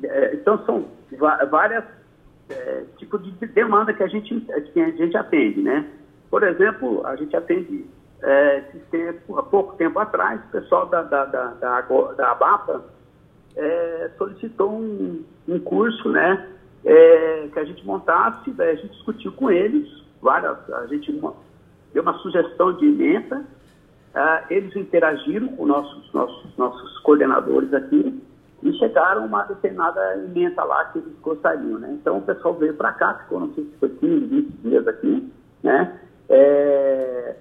é, 0.02 0.34
então, 0.34 0.60
são 0.66 0.84
várias 1.50 1.84
é, 2.48 2.84
tipos 2.98 3.22
de 3.22 3.46
demanda 3.46 3.92
que 3.92 4.02
a, 4.02 4.08
gente, 4.08 4.40
que 4.72 4.80
a 4.80 4.90
gente 4.90 5.16
atende, 5.16 5.62
né? 5.62 5.88
Por 6.30 6.42
exemplo, 6.42 7.06
a 7.06 7.16
gente 7.16 7.34
atende 7.36 7.86
é, 8.22 8.60
tempo, 8.90 9.38
há 9.38 9.42
pouco 9.42 9.76
tempo 9.76 9.98
atrás, 9.98 10.40
o 10.46 10.52
pessoal 10.52 10.86
da, 10.86 11.02
da, 11.02 11.24
da, 11.26 11.50
da, 11.52 11.80
da 11.80 12.30
ABAPA 12.32 12.84
é, 13.56 14.10
solicitou 14.18 14.72
um, 14.72 15.24
um, 15.48 15.58
curso, 15.60 16.08
né? 16.10 16.48
É, 16.84 17.48
que 17.52 17.58
a 17.58 17.64
gente 17.64 17.84
montasse, 17.86 18.50
daí 18.50 18.70
a 18.70 18.74
gente 18.74 18.92
discutiu 18.92 19.32
com 19.32 19.50
eles, 19.50 19.88
várias, 20.20 20.58
a 20.70 20.86
gente 20.86 21.12
deu 21.92 22.02
uma 22.02 22.18
sugestão 22.18 22.72
de 22.74 22.86
emenda, 22.86 23.38
uh, 23.38 24.46
eles 24.50 24.74
interagiram 24.76 25.48
com 25.48 25.64
nossos, 25.66 26.12
nossos, 26.12 26.56
nossos 26.56 26.98
coordenadores 26.98 27.72
aqui, 27.72 28.22
e 28.64 28.72
chegaram 28.78 29.22
a 29.22 29.26
uma 29.26 29.42
determinada 29.44 30.16
emenda 30.16 30.64
lá 30.64 30.86
que 30.86 30.98
eles 30.98 31.14
gostariam, 31.20 31.78
né? 31.78 31.92
Então 32.00 32.16
o 32.16 32.22
pessoal 32.22 32.54
veio 32.54 32.74
para 32.74 32.92
cá, 32.94 33.14
ficou, 33.14 33.40
não 33.40 33.52
sei 33.52 33.64
se 33.64 33.76
foi 33.78 33.90
15, 33.90 34.24
20 34.24 34.48
dias 34.62 34.88
aqui, 34.88 35.32
né? 35.62 36.00
É, 36.30 37.36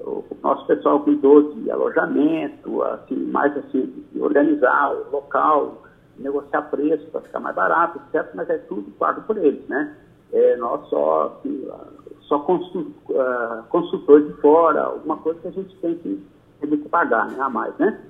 o 0.00 0.24
nosso 0.42 0.66
pessoal 0.66 1.00
cuidou 1.00 1.54
de 1.54 1.70
alojamento, 1.70 2.82
assim, 2.82 3.14
mais 3.30 3.56
assim, 3.56 4.04
organizar 4.18 4.92
o 4.92 5.12
local, 5.12 5.84
negociar 6.18 6.62
preço 6.62 7.06
para 7.12 7.20
ficar 7.20 7.38
mais 7.38 7.54
barato, 7.54 8.00
etc., 8.12 8.28
mas 8.34 8.50
é 8.50 8.58
tudo 8.58 8.90
pago 8.98 9.22
por 9.22 9.36
eles, 9.38 9.66
né? 9.68 9.96
É, 10.32 10.56
nós 10.56 10.88
só, 10.88 11.38
assim, 11.38 11.68
só 12.22 12.38
uh, 12.38 13.62
consultor 13.68 14.22
de 14.22 14.32
fora, 14.40 14.82
alguma 14.82 15.18
coisa 15.18 15.38
que 15.40 15.48
a 15.48 15.52
gente 15.52 15.76
tem 15.76 15.94
que, 15.98 16.26
tem 16.60 16.70
que 16.70 16.88
pagar 16.88 17.28
né, 17.30 17.40
a 17.40 17.48
mais, 17.48 17.76
né? 17.78 18.00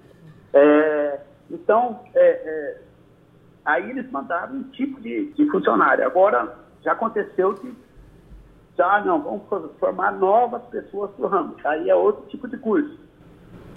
É, 0.54 1.20
então, 1.50 2.00
é, 2.14 2.28
é, 2.28 2.76
aí 3.64 3.90
eles 3.90 4.10
mandaram 4.10 4.56
um 4.56 4.62
tipo 4.64 5.00
de, 5.00 5.32
de, 5.32 5.50
funcionário. 5.50 6.04
Agora, 6.06 6.56
já 6.82 6.92
aconteceu 6.92 7.54
que 7.54 7.72
já 8.76 9.00
não, 9.04 9.22
vamos 9.22 9.42
formar 9.78 10.12
novas 10.12 10.62
pessoas 10.64 11.10
para 11.12 11.26
o 11.26 11.28
ramo. 11.28 11.56
Aí 11.64 11.88
é 11.88 11.94
outro 11.94 12.26
tipo 12.28 12.48
de 12.48 12.56
curso. 12.56 12.98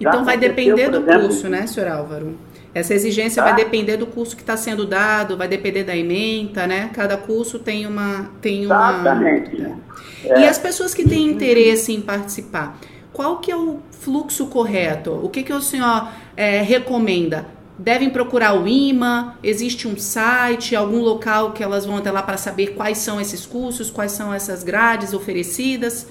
Já 0.00 0.10
então 0.10 0.24
vai 0.24 0.36
depender 0.36 0.88
do 0.90 0.98
exemplo, 0.98 1.22
curso, 1.22 1.48
né, 1.48 1.66
senhor 1.66 1.90
Álvaro? 1.90 2.36
Essa 2.74 2.94
exigência 2.94 3.42
tá? 3.42 3.48
vai 3.48 3.64
depender 3.64 3.96
do 3.96 4.06
curso 4.06 4.36
que 4.36 4.42
está 4.42 4.56
sendo 4.56 4.86
dado, 4.86 5.36
vai 5.36 5.48
depender 5.48 5.84
da 5.84 5.96
ementa, 5.96 6.66
né? 6.66 6.90
Cada 6.94 7.16
curso 7.16 7.58
tem 7.58 7.86
uma. 7.86 8.30
Tem 8.40 8.64
Exatamente. 8.64 9.56
Uma... 9.56 9.78
É. 10.24 10.40
E 10.40 10.44
as 10.46 10.58
pessoas 10.58 10.94
que 10.94 11.08
têm 11.08 11.26
interesse 11.26 11.92
em 11.92 12.00
participar, 12.00 12.78
qual 13.12 13.38
que 13.38 13.50
é 13.50 13.56
o 13.56 13.80
fluxo 13.90 14.46
correto? 14.46 15.12
O 15.12 15.28
que, 15.28 15.42
que 15.42 15.52
o 15.52 15.60
senhor 15.60 16.08
é, 16.36 16.60
recomenda? 16.62 17.46
Devem 17.78 18.10
procurar 18.10 18.58
o 18.58 18.66
IMA? 18.66 19.36
Existe 19.42 19.86
um 19.86 19.96
site, 19.96 20.74
algum 20.74 21.00
local 21.00 21.52
que 21.52 21.62
elas 21.62 21.86
vão 21.86 21.96
até 21.96 22.10
lá 22.10 22.22
para 22.22 22.36
saber 22.36 22.74
quais 22.74 22.98
são 22.98 23.20
esses 23.20 23.46
cursos, 23.46 23.90
quais 23.90 24.12
são 24.12 24.34
essas 24.34 24.64
grades 24.64 25.14
oferecidas? 25.14 26.10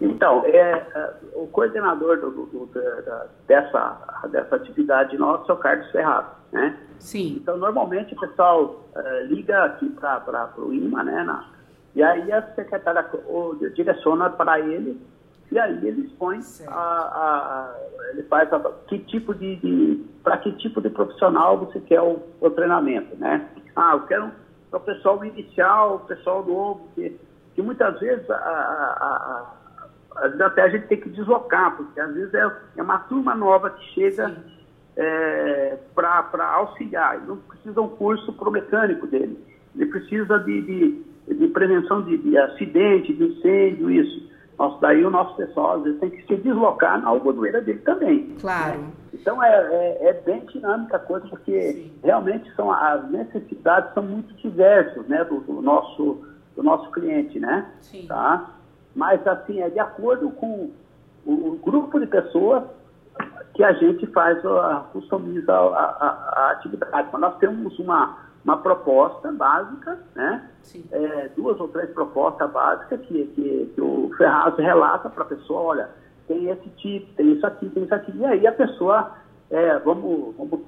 Então, 0.00 0.42
é, 0.46 0.86
é 0.94 1.14
o 1.34 1.46
coordenador 1.46 2.18
do, 2.18 2.30
do, 2.30 2.66
da, 2.72 3.26
dessa, 3.46 4.26
dessa 4.30 4.56
atividade 4.56 5.16
nossa 5.16 5.52
é 5.52 5.54
o 5.54 5.58
Carlos 5.58 5.90
Ferrado, 5.90 6.28
né? 6.52 6.78
Sim. 6.98 7.38
Então, 7.40 7.56
normalmente 7.56 8.14
o 8.14 8.20
pessoal 8.20 8.88
uh, 8.94 9.26
liga 9.26 9.64
aqui 9.64 9.88
para 9.90 10.50
o 10.58 10.72
IMA, 10.72 11.04
né? 11.04 11.22
Na, 11.24 11.44
e 11.94 12.02
aí 12.02 12.30
a 12.30 12.42
secretária 12.54 13.06
direciona 13.74 14.28
para 14.28 14.60
ele 14.60 15.00
e 15.50 15.58
aí 15.58 15.86
ele 15.86 16.02
expõe 16.02 16.40
a, 16.66 16.72
a, 16.72 17.74
ele 18.10 18.22
faz 18.24 18.52
a, 18.52 18.58
que 18.88 18.98
tipo 19.00 19.34
de, 19.34 19.56
de 19.56 20.04
para 20.22 20.38
que 20.38 20.52
tipo 20.52 20.80
de 20.80 20.90
profissional 20.90 21.58
você 21.58 21.80
quer 21.80 22.00
o, 22.00 22.20
o 22.40 22.50
treinamento, 22.50 23.16
né? 23.16 23.48
Ah, 23.74 23.92
eu 23.94 24.00
quero 24.06 24.30
para 24.70 24.78
o 24.78 24.80
pessoal 24.80 25.24
inicial, 25.24 25.96
o 25.96 26.00
pessoal 26.00 26.44
novo, 26.44 26.88
que, 26.94 27.16
que 27.54 27.62
muitas 27.62 27.98
vezes 28.00 28.28
a, 28.30 29.54
até 30.44 30.62
a 30.62 30.68
gente 30.68 30.86
tem 30.86 31.00
que 31.00 31.08
deslocar, 31.10 31.76
porque 31.76 32.00
às 32.00 32.12
vezes 32.14 32.34
é, 32.34 32.50
é 32.76 32.82
uma 32.82 32.98
turma 33.00 33.34
nova 33.34 33.70
que 33.70 33.84
chega 33.94 34.34
é, 34.96 35.78
para 35.94 36.46
auxiliar. 36.54 37.16
Ele 37.16 37.26
não 37.26 37.36
precisa 37.36 37.80
um 37.80 37.88
curso 37.88 38.32
para 38.32 38.48
o 38.48 38.52
mecânico 38.52 39.06
dele. 39.06 39.38
Ele 39.74 39.86
precisa 39.86 40.38
de, 40.38 40.62
de, 40.62 41.34
de 41.34 41.48
prevenção 41.48 42.02
de, 42.02 42.16
de 42.16 42.36
acidente, 42.38 43.12
de 43.12 43.24
incêndio, 43.24 43.90
isso. 43.90 44.26
Nossa, 44.58 44.78
daí 44.80 45.04
o 45.04 45.10
nosso 45.10 45.36
pessoal 45.36 45.76
às 45.76 45.82
vezes 45.82 46.00
tem 46.00 46.10
que 46.10 46.26
se 46.26 46.36
deslocar 46.36 47.00
na 47.00 47.08
algodoeira 47.08 47.60
dele 47.60 47.80
também. 47.80 48.34
Claro. 48.40 48.78
Né? 48.78 48.90
Então 49.12 49.42
é, 49.42 49.50
é, 49.50 50.08
é, 50.08 50.12
bem 50.24 50.44
dinâmica 50.46 50.96
a 50.96 51.00
coisa, 51.00 51.26
porque 51.28 51.72
Sim. 51.72 51.92
realmente 52.02 52.50
são 52.54 52.70
as 52.72 53.08
necessidades 53.10 53.92
são 53.92 54.02
muito 54.02 54.32
diversas 54.34 55.06
né, 55.08 55.24
do, 55.24 55.40
do, 55.40 55.60
nosso, 55.60 56.24
do 56.54 56.62
nosso 56.62 56.90
cliente, 56.90 57.38
né? 57.38 57.70
Sim. 57.80 58.06
Tá? 58.06 58.56
mas 58.96 59.24
assim, 59.26 59.60
é 59.60 59.68
de 59.68 59.78
acordo 59.78 60.30
com 60.30 60.70
o 61.26 61.58
grupo 61.62 62.00
de 62.00 62.06
pessoas 62.06 62.64
que 63.54 63.62
a 63.62 63.72
gente 63.74 64.06
faz, 64.06 64.44
a, 64.44 64.86
customiza 64.92 65.52
a, 65.52 65.56
a, 65.56 66.32
a 66.36 66.50
atividade. 66.52 67.08
Mas 67.12 67.20
nós 67.20 67.36
temos 67.38 67.78
uma, 67.78 68.16
uma 68.46 68.58
proposta 68.58 69.32
básica, 69.32 69.98
né? 70.14 70.48
É, 70.92 71.30
duas 71.36 71.58
ou 71.58 71.66
três 71.66 71.90
propostas 71.90 72.48
básicas 72.52 73.00
que, 73.00 73.26
que, 73.34 73.72
que 73.74 73.80
o 73.80 74.12
Ferraz 74.16 74.56
relata 74.56 75.10
para 75.10 75.24
a 75.24 75.26
pessoa, 75.26 75.60
olha, 75.60 75.90
tem 76.28 76.48
esse 76.48 76.68
tipo, 76.76 77.12
tem 77.14 77.32
isso 77.32 77.44
aqui, 77.44 77.68
tem 77.68 77.82
isso 77.82 77.94
aqui. 77.94 78.16
E 78.16 78.24
aí 78.24 78.46
a 78.46 78.52
pessoa, 78.52 79.14
é, 79.50 79.78
vamos, 79.80 80.36
vamos 80.36 80.60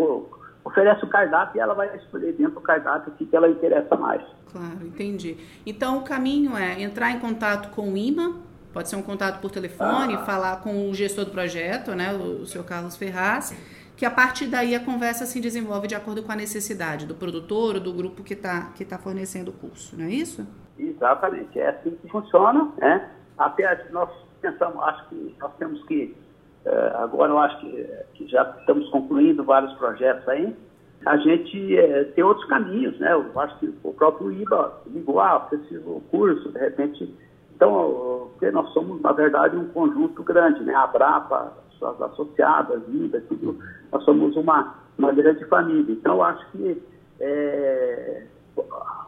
oferece 0.64 1.04
o 1.04 1.08
cardápio 1.08 1.58
e 1.58 1.60
ela 1.60 1.72
vai 1.72 1.94
escolher 1.96 2.32
dentro 2.32 2.54
do 2.54 2.60
cardápio 2.60 3.12
o 3.12 3.16
que 3.16 3.34
ela 3.34 3.48
interessa 3.48 3.96
mais. 3.96 4.22
Claro, 4.50 4.84
entendi. 4.84 5.36
Então 5.64 5.98
o 5.98 6.02
caminho 6.02 6.56
é 6.56 6.82
entrar 6.82 7.12
em 7.12 7.20
contato 7.20 7.70
com 7.70 7.92
o 7.92 7.96
IMA, 7.96 8.40
pode 8.72 8.88
ser 8.88 8.96
um 8.96 9.02
contato 9.02 9.40
por 9.40 9.52
telefone, 9.52 10.16
ah. 10.16 10.18
falar 10.18 10.62
com 10.62 10.90
o 10.90 10.94
gestor 10.94 11.24
do 11.24 11.30
projeto, 11.30 11.92
né, 11.92 12.12
o, 12.12 12.42
o 12.42 12.46
senhor 12.46 12.64
Carlos 12.64 12.96
Ferraz, 12.96 13.56
que 13.98 14.06
a 14.06 14.10
partir 14.12 14.46
daí 14.46 14.76
a 14.76 14.80
conversa 14.80 15.26
se 15.26 15.40
desenvolve 15.40 15.88
de 15.88 15.96
acordo 15.96 16.22
com 16.22 16.30
a 16.30 16.36
necessidade 16.36 17.04
do 17.04 17.16
produtor 17.16 17.74
ou 17.74 17.80
do 17.80 17.92
grupo 17.92 18.22
que 18.22 18.34
está 18.34 18.70
que 18.76 18.84
tá 18.84 18.96
fornecendo 18.96 19.50
o 19.50 19.54
curso, 19.54 19.98
não 19.98 20.04
é 20.04 20.10
isso? 20.10 20.46
Exatamente, 20.78 21.58
é 21.58 21.70
assim 21.70 21.90
que 21.90 22.08
funciona, 22.08 22.70
né? 22.78 23.10
Até 23.36 23.90
nós 23.90 24.08
pensamos, 24.40 24.80
acho 24.84 25.08
que 25.08 25.34
nós 25.40 25.52
temos 25.58 25.84
que 25.86 26.16
é, 26.64 26.92
agora 26.94 27.32
eu 27.32 27.38
acho 27.40 27.58
que, 27.60 27.88
que, 28.14 28.28
já 28.28 28.42
estamos 28.60 28.88
concluindo 28.90 29.42
vários 29.42 29.72
projetos 29.74 30.28
aí, 30.28 30.56
a 31.04 31.16
gente 31.16 31.76
é, 31.76 32.04
tem 32.04 32.22
outros 32.22 32.46
caminhos, 32.46 32.96
né? 33.00 33.12
Eu 33.12 33.40
acho 33.40 33.58
que 33.58 33.74
o 33.82 33.92
próprio 33.92 34.30
IBA 34.30 34.80
ligou, 34.86 35.18
ah, 35.20 35.40
preciso 35.40 35.88
o 35.88 36.00
curso, 36.10 36.52
de 36.52 36.58
repente. 36.58 37.14
Então, 37.54 38.28
porque 38.30 38.50
nós 38.52 38.72
somos, 38.72 39.00
na 39.00 39.10
verdade, 39.10 39.56
um 39.56 39.68
conjunto 39.68 40.22
grande, 40.22 40.62
né? 40.62 40.74
A 40.74 40.86
Brapa, 40.86 41.52
suas 41.78 42.00
associadas, 42.02 42.82
IBA, 42.88 43.20
tudo, 43.28 43.58
nós 43.92 44.02
somos 44.04 44.36
uma, 44.36 44.74
uma 44.98 45.12
grande 45.12 45.44
família. 45.46 45.92
Então, 45.92 46.16
eu 46.16 46.22
acho 46.22 46.50
que 46.52 46.82
é, 47.20 48.22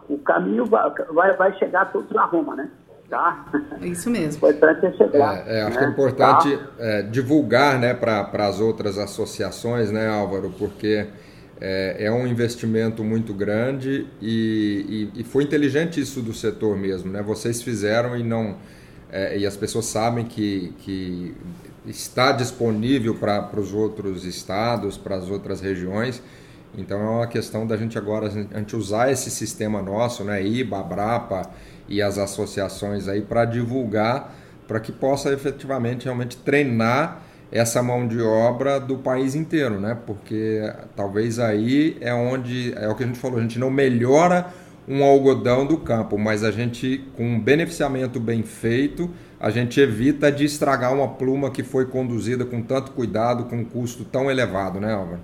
o 0.09 0.19
caminho 0.19 0.65
vai, 0.67 0.91
vai, 1.13 1.37
vai 1.37 1.59
chegar 1.59 1.93
todos 1.93 2.11
na 2.11 2.25
Roma, 2.25 2.57
né? 2.57 2.71
Tá? 3.09 3.45
Isso 3.83 4.09
mesmo. 4.09 4.37
importante 4.37 4.87
é 4.87 4.93
chegar. 4.93 5.49
É, 5.49 5.59
é, 5.59 5.63
acho 5.63 5.71
né? 5.71 5.77
que 5.79 5.83
é 5.83 5.87
né? 5.87 5.93
importante 5.93 6.57
tá? 6.57 6.71
é, 6.79 7.03
divulgar 7.03 7.79
né, 7.79 7.93
para 7.93 8.47
as 8.47 8.61
outras 8.61 8.99
associações, 8.99 9.91
né, 9.91 10.09
Álvaro, 10.09 10.53
porque 10.57 11.09
é, 11.61 12.07
é 12.07 12.13
um 12.13 12.27
investimento 12.27 13.03
muito 13.03 13.35
grande 13.35 14.07
e, 14.23 15.11
e, 15.15 15.21
e, 15.21 15.25
foi 15.25 15.43
inteligente 15.43 16.01
isso 16.01 16.23
do 16.23 16.33
setor 16.33 16.77
mesmo. 16.77 17.11
Né? 17.11 17.21
Vocês 17.21 17.61
fizeram 17.63 18.17
e 18.17 18.23
não. 18.23 18.57
É, 19.13 19.37
e 19.37 19.45
as 19.45 19.57
pessoas 19.57 19.87
sabem 19.87 20.25
que, 20.25 20.73
que 20.79 21.35
está 21.91 22.33
disponível 22.33 23.15
para 23.15 23.59
os 23.59 23.73
outros 23.73 24.25
estados, 24.25 24.97
para 24.97 25.17
as 25.17 25.29
outras 25.29 25.61
regiões. 25.61 26.23
Então 26.77 27.01
é 27.01 27.11
uma 27.11 27.27
questão 27.27 27.67
da 27.67 27.77
gente 27.77 27.99
agora 27.99 28.27
a 28.27 28.59
gente 28.59 28.77
usar 28.77 29.11
esse 29.11 29.31
sistema 29.31 29.83
nosso, 29.83 30.23
né, 30.23 30.43
IBA, 30.43 30.79
Abrapa, 30.79 31.51
e 31.89 32.01
as 32.01 32.17
associações 32.17 33.09
aí 33.09 33.21
para 33.21 33.45
divulgar, 33.45 34.33
para 34.69 34.79
que 34.79 34.93
possa 34.93 35.33
efetivamente 35.33 36.05
realmente 36.05 36.37
treinar 36.37 37.23
essa 37.51 37.83
mão 37.83 38.07
de 38.07 38.23
obra 38.23 38.79
do 38.79 38.99
país 38.99 39.35
inteiro, 39.35 39.81
né? 39.81 39.99
Porque 40.07 40.63
talvez 40.95 41.41
aí 41.41 41.97
é 42.01 42.15
onde 42.15 42.73
é 42.77 42.89
o 42.89 42.95
que 42.95 43.03
a 43.03 43.07
gente 43.07 43.19
falou, 43.19 43.39
a 43.39 43.43
gente 43.43 43.59
não 43.59 43.71
melhora 43.71 44.47
um 44.87 45.03
algodão 45.03 45.67
do 45.67 45.77
campo, 45.79 46.17
mas 46.17 46.45
a 46.45 46.53
gente 46.53 47.05
com 47.17 47.25
um 47.25 47.41
beneficiamento 47.41 48.21
bem 48.21 48.45
feito, 48.45 49.11
a 49.41 49.49
gente 49.49 49.81
evita 49.81 50.31
de 50.31 50.45
estragar 50.45 50.93
uma 50.93 51.09
pluma 51.09 51.51
que 51.51 51.63
foi 51.63 51.87
conduzida 51.87 52.45
com 52.45 52.63
tanto 52.63 52.93
cuidado, 52.93 53.47
com 53.47 53.57
um 53.57 53.65
custo 53.65 54.05
tão 54.05 54.31
elevado, 54.31 54.79
né, 54.79 54.93
Álvaro? 54.93 55.21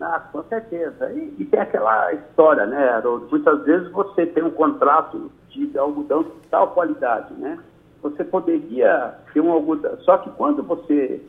Ah, 0.00 0.20
com 0.32 0.42
certeza. 0.44 1.10
E, 1.12 1.34
e, 1.40 1.44
tem 1.44 1.58
aquela 1.58 2.12
história, 2.14 2.64
né, 2.64 2.90
Haroldo? 2.90 3.26
Muitas 3.28 3.64
vezes 3.64 3.90
você 3.90 4.24
tem 4.24 4.44
um 4.44 4.52
contrato 4.52 5.30
de 5.50 5.76
algodão 5.76 6.22
de 6.22 6.30
tal 6.48 6.68
qualidade, 6.68 7.34
né? 7.34 7.58
Você 8.02 8.22
poderia 8.24 9.14
ter 9.34 9.40
um 9.40 9.50
algodão. 9.50 9.98
Só 10.00 10.16
que 10.18 10.30
quando 10.30 10.62
você. 10.62 11.20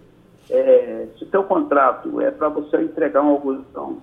É, 0.49 1.07
se 1.17 1.25
o 1.25 1.29
seu 1.29 1.43
contrato 1.43 2.21
é 2.21 2.31
para 2.31 2.49
você 2.49 2.81
entregar 2.81 3.21
um 3.21 3.29
algodão, 3.29 3.97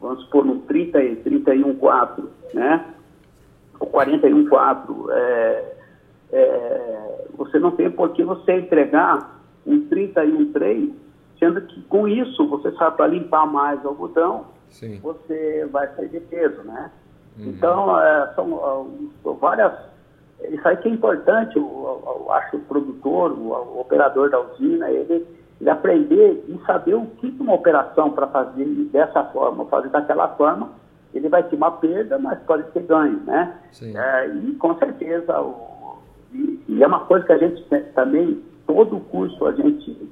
vamos 0.00 0.24
supor, 0.24 0.44
no 0.44 0.58
30, 0.60 0.98
31,4, 0.98 2.24
né? 2.52 2.84
Ou 3.80 3.90
41,4, 3.90 5.10
é, 5.10 5.72
é, 6.32 7.26
você 7.36 7.58
não 7.58 7.72
tem 7.72 7.90
por 7.90 8.10
que 8.10 8.24
você 8.24 8.52
entregar 8.58 9.40
um 9.66 9.88
31,3, 9.88 10.92
sendo 11.38 11.60
que 11.62 11.82
com 11.82 12.08
isso 12.08 12.48
você 12.48 12.72
sabe 12.72 12.96
para 12.96 13.06
limpar 13.08 13.46
mais 13.46 13.84
o 13.84 13.88
algodão, 13.88 14.46
Sim. 14.70 14.98
você 15.02 15.68
vai 15.70 15.86
sair 15.94 16.08
de 16.08 16.20
peso, 16.20 16.62
né? 16.62 16.90
Uhum. 17.38 17.48
Então, 17.48 18.00
é, 18.00 18.32
são 18.34 18.52
uh, 18.52 19.34
várias. 19.34 19.72
Isso 20.48 20.66
aí 20.66 20.76
que 20.78 20.88
é 20.88 20.92
importante, 20.92 21.56
eu, 21.56 21.62
eu, 21.62 22.24
eu 22.26 22.32
acho 22.32 22.56
o 22.56 22.60
produtor, 22.60 23.32
o, 23.32 23.52
o, 23.52 23.80
operador 23.80 24.30
da 24.30 24.40
usina, 24.40 24.90
ele, 24.90 25.26
ele 25.60 25.70
aprender 25.70 26.44
e 26.48 26.58
saber 26.66 26.94
o 26.94 27.06
que 27.06 27.34
uma 27.38 27.54
operação 27.54 28.10
para 28.10 28.26
fazer 28.26 28.64
dessa 28.92 29.22
forma, 29.24 29.66
fazer 29.66 29.88
daquela 29.90 30.28
forma, 30.30 30.70
ele 31.14 31.28
vai 31.28 31.42
ter 31.42 31.56
uma 31.56 31.70
perda, 31.70 32.18
mas 32.18 32.38
pode 32.40 32.64
ter 32.72 32.82
ganho, 32.82 33.20
né? 33.24 33.56
É, 33.82 34.28
e 34.28 34.54
com 34.54 34.76
certeza, 34.78 35.40
o, 35.40 35.71
e, 36.32 36.82
é 36.82 36.86
uma 36.86 37.00
coisa 37.00 37.24
que 37.26 37.32
a 37.32 37.38
gente 37.38 37.62
também, 37.94 38.42
todo 38.66 38.96
o 38.96 39.00
curso 39.00 39.46
a 39.46 39.52
gente, 39.52 40.10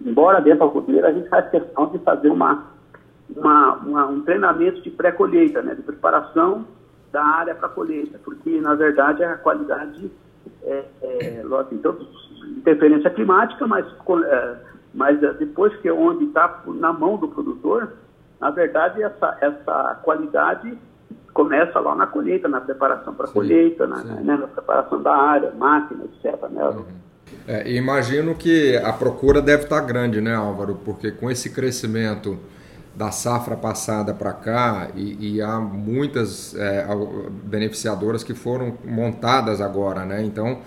embora 0.00 0.40
dentro 0.40 0.66
da 0.66 0.72
cultura, 0.72 1.08
a 1.08 1.12
gente 1.12 1.28
faz 1.28 1.50
questão 1.50 1.86
de 1.86 1.98
fazer 1.98 2.30
uma 2.30 2.72
uma, 3.36 3.74
uma, 3.76 4.06
um 4.06 4.22
treinamento 4.22 4.82
de 4.82 4.90
pré-colheita, 4.90 5.62
né, 5.62 5.74
de 5.74 5.82
preparação 5.82 6.66
da 7.10 7.22
área 7.24 7.54
para 7.54 7.68
colheita, 7.68 8.18
porque 8.24 8.60
na 8.60 8.74
verdade 8.74 9.22
a 9.22 9.36
qualidade 9.36 10.10
é, 10.62 10.84
é 11.02 11.44
então, 11.72 11.96
interferência 12.56 13.10
climática, 13.10 13.66
mas, 13.66 13.86
é, 14.24 14.56
mas 14.94 15.20
depois 15.38 15.74
que 15.76 15.88
é 15.88 15.92
onde 15.92 16.24
está 16.24 16.62
na 16.66 16.92
mão 16.92 17.16
do 17.16 17.28
produtor, 17.28 17.92
na 18.40 18.50
verdade 18.50 19.02
essa, 19.02 19.36
essa 19.40 20.00
qualidade 20.02 20.76
começa 21.32 21.78
lá 21.80 21.94
na 21.94 22.06
colheita, 22.06 22.48
na 22.48 22.60
preparação 22.60 23.14
para 23.14 23.26
a 23.26 23.30
colheita, 23.30 23.86
na, 23.86 24.02
né, 24.02 24.36
na, 24.36 24.46
preparação 24.46 25.02
da 25.02 25.14
área, 25.14 25.50
máquina, 25.52 26.04
etc. 26.04 26.48
Né? 26.50 26.64
Uhum. 26.64 26.84
É, 27.48 27.72
imagino 27.72 28.34
que 28.34 28.76
a 28.76 28.92
procura 28.92 29.40
deve 29.40 29.64
estar 29.64 29.80
tá 29.80 29.86
grande, 29.86 30.20
né, 30.20 30.34
Álvaro? 30.34 30.78
Porque 30.84 31.10
com 31.10 31.30
esse 31.30 31.50
crescimento 31.50 32.38
da 32.94 33.10
safra 33.10 33.56
passada 33.56 34.12
para 34.12 34.32
cá 34.32 34.88
e, 34.94 35.36
e, 35.36 35.42
há 35.42 35.58
muitas 35.58 36.54
é, 36.54 36.86
beneficiadoras 37.44 38.22
que 38.22 38.34
foram 38.34 38.76
montadas 38.84 39.62
agora, 39.62 40.04
né? 40.04 40.22
Então, 40.22 40.58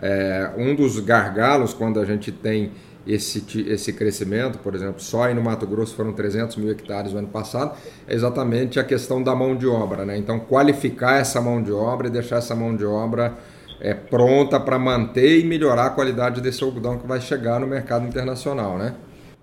é, 0.00 0.50
um 0.56 0.74
dos 0.74 0.98
gargalos 0.98 1.72
quando 1.72 2.00
a 2.00 2.04
gente 2.04 2.32
tem 2.32 2.72
esse, 3.06 3.44
esse 3.70 3.92
crescimento, 3.92 4.58
por 4.58 4.74
exemplo, 4.74 5.00
só 5.00 5.24
aí 5.24 5.34
no 5.34 5.42
Mato 5.42 5.66
Grosso 5.66 5.94
foram 5.94 6.12
300 6.12 6.56
mil 6.56 6.70
hectares 6.70 7.12
no 7.12 7.20
ano 7.20 7.28
passado, 7.28 7.76
é 8.06 8.14
exatamente 8.14 8.78
a 8.78 8.84
questão 8.84 9.22
da 9.22 9.34
mão 9.34 9.56
de 9.56 9.66
obra, 9.66 10.04
né? 10.04 10.16
Então, 10.16 10.38
qualificar 10.38 11.16
essa 11.16 11.40
mão 11.40 11.62
de 11.62 11.72
obra 11.72 12.08
e 12.08 12.10
deixar 12.10 12.36
essa 12.36 12.54
mão 12.54 12.76
de 12.76 12.84
obra 12.84 13.34
é, 13.80 13.94
pronta 13.94 14.58
para 14.58 14.78
manter 14.78 15.40
e 15.40 15.46
melhorar 15.46 15.86
a 15.86 15.90
qualidade 15.90 16.40
desse 16.40 16.62
algodão 16.62 16.98
que 16.98 17.06
vai 17.06 17.20
chegar 17.20 17.60
no 17.60 17.66
mercado 17.66 18.06
internacional, 18.06 18.76
né? 18.76 18.94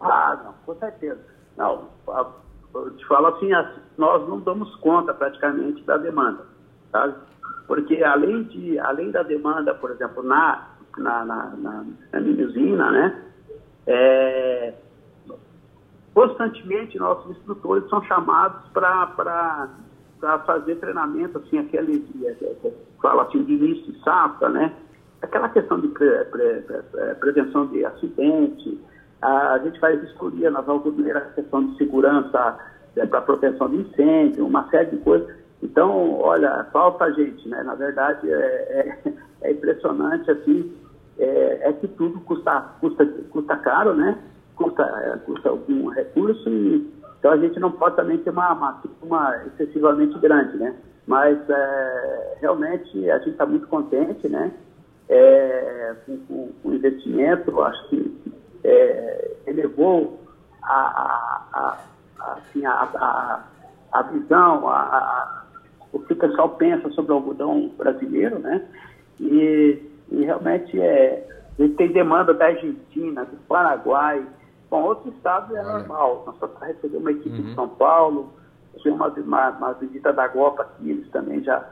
Ah, 0.02 0.38
não, 0.44 0.54
com 0.66 0.80
certeza. 0.80 1.20
Não, 1.58 1.90
eu 2.76 2.92
te 2.98 3.06
falo 3.08 3.28
assim, 3.28 3.50
nós 3.98 4.28
não 4.28 4.40
damos 4.42 4.76
conta 4.78 5.14
praticamente 5.14 5.82
da 5.84 5.98
demanda, 5.98 6.46
sabe? 6.92 7.16
Porque 7.68 8.04
além, 8.04 8.44
de, 8.44 8.78
além 8.78 9.10
da 9.10 9.24
demanda, 9.24 9.74
por 9.74 9.92
exemplo, 9.92 10.22
na, 10.22 10.68
na, 10.98 11.26
na, 11.26 11.46
na, 11.58 11.86
na 12.14 12.92
né? 12.92 13.25
É, 13.88 14.74
constantemente 16.14 16.98
nossos 16.98 17.32
instrutores 17.32 17.88
são 17.90 18.02
chamados 18.04 18.68
para 18.72 19.70
fazer 20.46 20.76
treinamento, 20.76 21.38
assim, 21.38 21.60
aquele, 21.60 22.04
fala 23.02 23.24
assim, 23.24 23.44
de 23.44 23.54
início 23.54 23.92
de 23.92 24.04
safra, 24.04 24.50
né? 24.50 24.74
Aquela 25.22 25.50
questão 25.50 25.80
de 25.80 25.88
pre, 25.90 26.26
pre, 26.26 26.62
pre, 26.62 27.16
prevenção 27.16 27.68
de 27.68 27.84
acidente, 27.86 28.80
a 29.22 29.60
gente 29.64 29.80
faz 29.80 30.00
vistoria 30.02 30.50
nas 30.52 30.68
algodoneiras, 30.68 31.34
questão 31.34 31.66
de 31.68 31.78
segurança 31.78 32.58
é, 32.96 33.06
para 33.06 33.22
proteção 33.22 33.70
de 33.70 33.78
incêndio, 33.78 34.46
uma 34.46 34.70
série 34.70 34.92
de 34.92 34.98
coisas. 34.98 35.28
Então, 35.62 36.20
olha, 36.20 36.66
falta 36.72 37.12
gente, 37.14 37.48
né? 37.50 37.64
Na 37.64 37.76
verdade, 37.76 38.32
é, 38.32 38.36
é, 39.06 39.14
é 39.42 39.52
impressionante, 39.52 40.30
assim, 40.30 40.74
é, 41.20 41.70
é, 41.70 41.74
que 41.74 41.88
tudo 41.88 42.20
custa, 42.22 42.62
custa, 42.80 43.06
custa 43.30 43.56
caro, 43.58 43.94
né? 43.94 44.18
Custa, 44.56 44.84
é, 44.84 45.18
custa 45.26 45.50
algum 45.50 45.90
recurso 45.90 46.50
e 46.50 46.94
então 47.20 47.32
a 47.32 47.38
gente 47.38 47.60
não 47.60 47.72
pode 47.72 47.96
também 47.96 48.20
ter 48.20 48.30
uma, 48.30 48.54
uma, 48.54 48.82
uma 49.02 49.46
excessivamente 49.48 50.18
grande, 50.20 50.58
né? 50.58 50.76
Mas 51.08 51.38
é, 51.50 52.38
realmente 52.40 53.10
a 53.10 53.18
gente 53.18 53.32
está 53.32 53.46
muito 53.46 53.68
contente, 53.68 54.28
né? 54.30 54.52
é, 55.10 55.96
com, 56.06 56.52
com, 56.62 56.74
investimento, 56.74 57.62
acho 57.62 57.90
que 57.90 58.34
é, 58.64 59.32
elevou 59.48 60.20
a, 60.64 60.74
a, 60.74 61.78
a, 62.20 62.34
assim, 62.34 62.66
a, 62.66 63.44
a, 63.92 64.02
visão, 64.04 64.68
a, 64.68 65.46
o 65.94 66.00
que 66.00 66.14
o 66.14 66.18
pessoal 66.18 66.50
pensa 66.50 66.90
sobre 66.92 67.12
o 67.12 67.16
algodão 67.16 67.72
brasileiro, 67.78 68.40
né? 68.40 68.68
E, 69.20 69.82
e 70.12 70.24
realmente 70.24 70.80
é, 70.80 71.28
ele 71.58 71.74
tem 71.76 71.92
demanda 71.92 72.34
da 72.34 72.46
Argentina, 72.46 73.26
do 73.26 73.38
Paraguai, 73.48 74.26
Bom, 74.70 74.84
outros 74.84 75.14
estados 75.16 75.56
é 75.56 75.64
normal. 75.64 76.24
Nós 76.26 76.38
só 76.38 76.50
recebemos 76.62 77.02
uma 77.02 77.12
equipe 77.12 77.30
uhum. 77.30 77.44
de 77.44 77.56
São 77.56 77.70
Paulo, 77.70 78.34
tivemos 78.78 79.16
uma, 79.18 79.50
uma, 79.52 79.74
visita 79.74 80.12
da 80.12 80.28
Gopa 80.28 80.64
aqui, 80.64 80.90
eles 80.90 81.10
também 81.12 81.44
já 81.44 81.70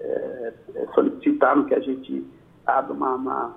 é, 0.00 0.52
é 0.74 0.86
solicitaram 0.94 1.64
que 1.64 1.74
a 1.74 1.80
gente 1.80 2.24
abra 2.66 2.92
uma, 2.92 3.14
uma, 3.14 3.56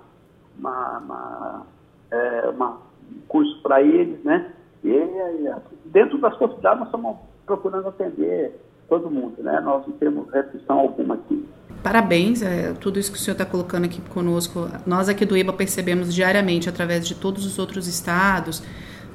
uma, 0.58 0.98
uma, 0.98 1.66
é, 2.10 2.48
uma 2.48 2.70
um 3.10 3.20
curso 3.28 3.62
para 3.62 3.80
eles, 3.82 4.22
né? 4.24 4.52
E 4.84 4.92
dentro 5.86 6.18
das 6.18 6.36
possibilidades 6.36 6.80
nós 6.80 6.88
estamos 6.88 7.16
procurando 7.46 7.88
atender 7.88 8.58
todo 8.88 9.10
mundo, 9.10 9.42
né? 9.42 9.60
Nós 9.60 9.86
não 9.86 9.96
temos 9.96 10.30
restrição 10.30 10.80
alguma 10.80 11.14
aqui. 11.14 11.48
Parabéns, 11.82 12.42
é, 12.42 12.74
tudo 12.80 12.98
isso 12.98 13.12
que 13.12 13.18
o 13.18 13.20
senhor 13.20 13.34
está 13.34 13.44
colocando 13.44 13.84
aqui 13.84 14.00
conosco. 14.08 14.68
Nós 14.84 15.08
aqui 15.08 15.24
do 15.24 15.36
IBA 15.36 15.52
percebemos 15.52 16.12
diariamente, 16.12 16.68
através 16.68 17.06
de 17.06 17.14
todos 17.14 17.46
os 17.46 17.58
outros 17.58 17.86
estados, 17.86 18.62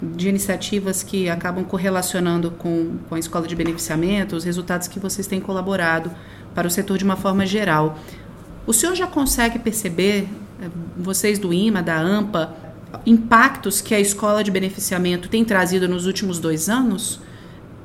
de 0.02 0.30
iniciativas 0.30 1.04
que 1.04 1.30
acabam 1.30 1.64
correlacionando 1.64 2.52
com, 2.52 2.98
com 3.08 3.16
a 3.16 3.20
escola 3.20 3.48
de 3.48 3.56
beneficiamento, 3.56 4.36
os 4.36 4.44
resultados 4.44 4.88
que 4.88 5.00
vocês 5.00 5.28
têm 5.28 5.40
colaborado 5.40 6.12
para 6.56 6.68
o 6.68 6.72
setor 6.72 6.98
de 6.98 7.04
uma 7.04 7.16
forma 7.16 7.46
geral. 7.46 8.00
O 8.66 8.74
senhor 8.74 8.96
já 8.96 9.08
consegue 9.08 9.60
perceber, 9.60 10.28
é, 10.62 10.70
vocês 10.98 11.38
do 11.38 11.54
IMA, 11.54 11.84
da 11.84 11.98
AMPA, 11.98 12.56
impactos 13.06 13.82
que 13.82 13.94
a 13.94 14.00
escola 14.00 14.44
de 14.44 14.52
beneficiamento 14.52 15.28
tem 15.28 15.44
trazido 15.44 15.88
nos 15.88 16.06
últimos 16.06 16.40
dois 16.40 16.70
anos? 16.70 17.20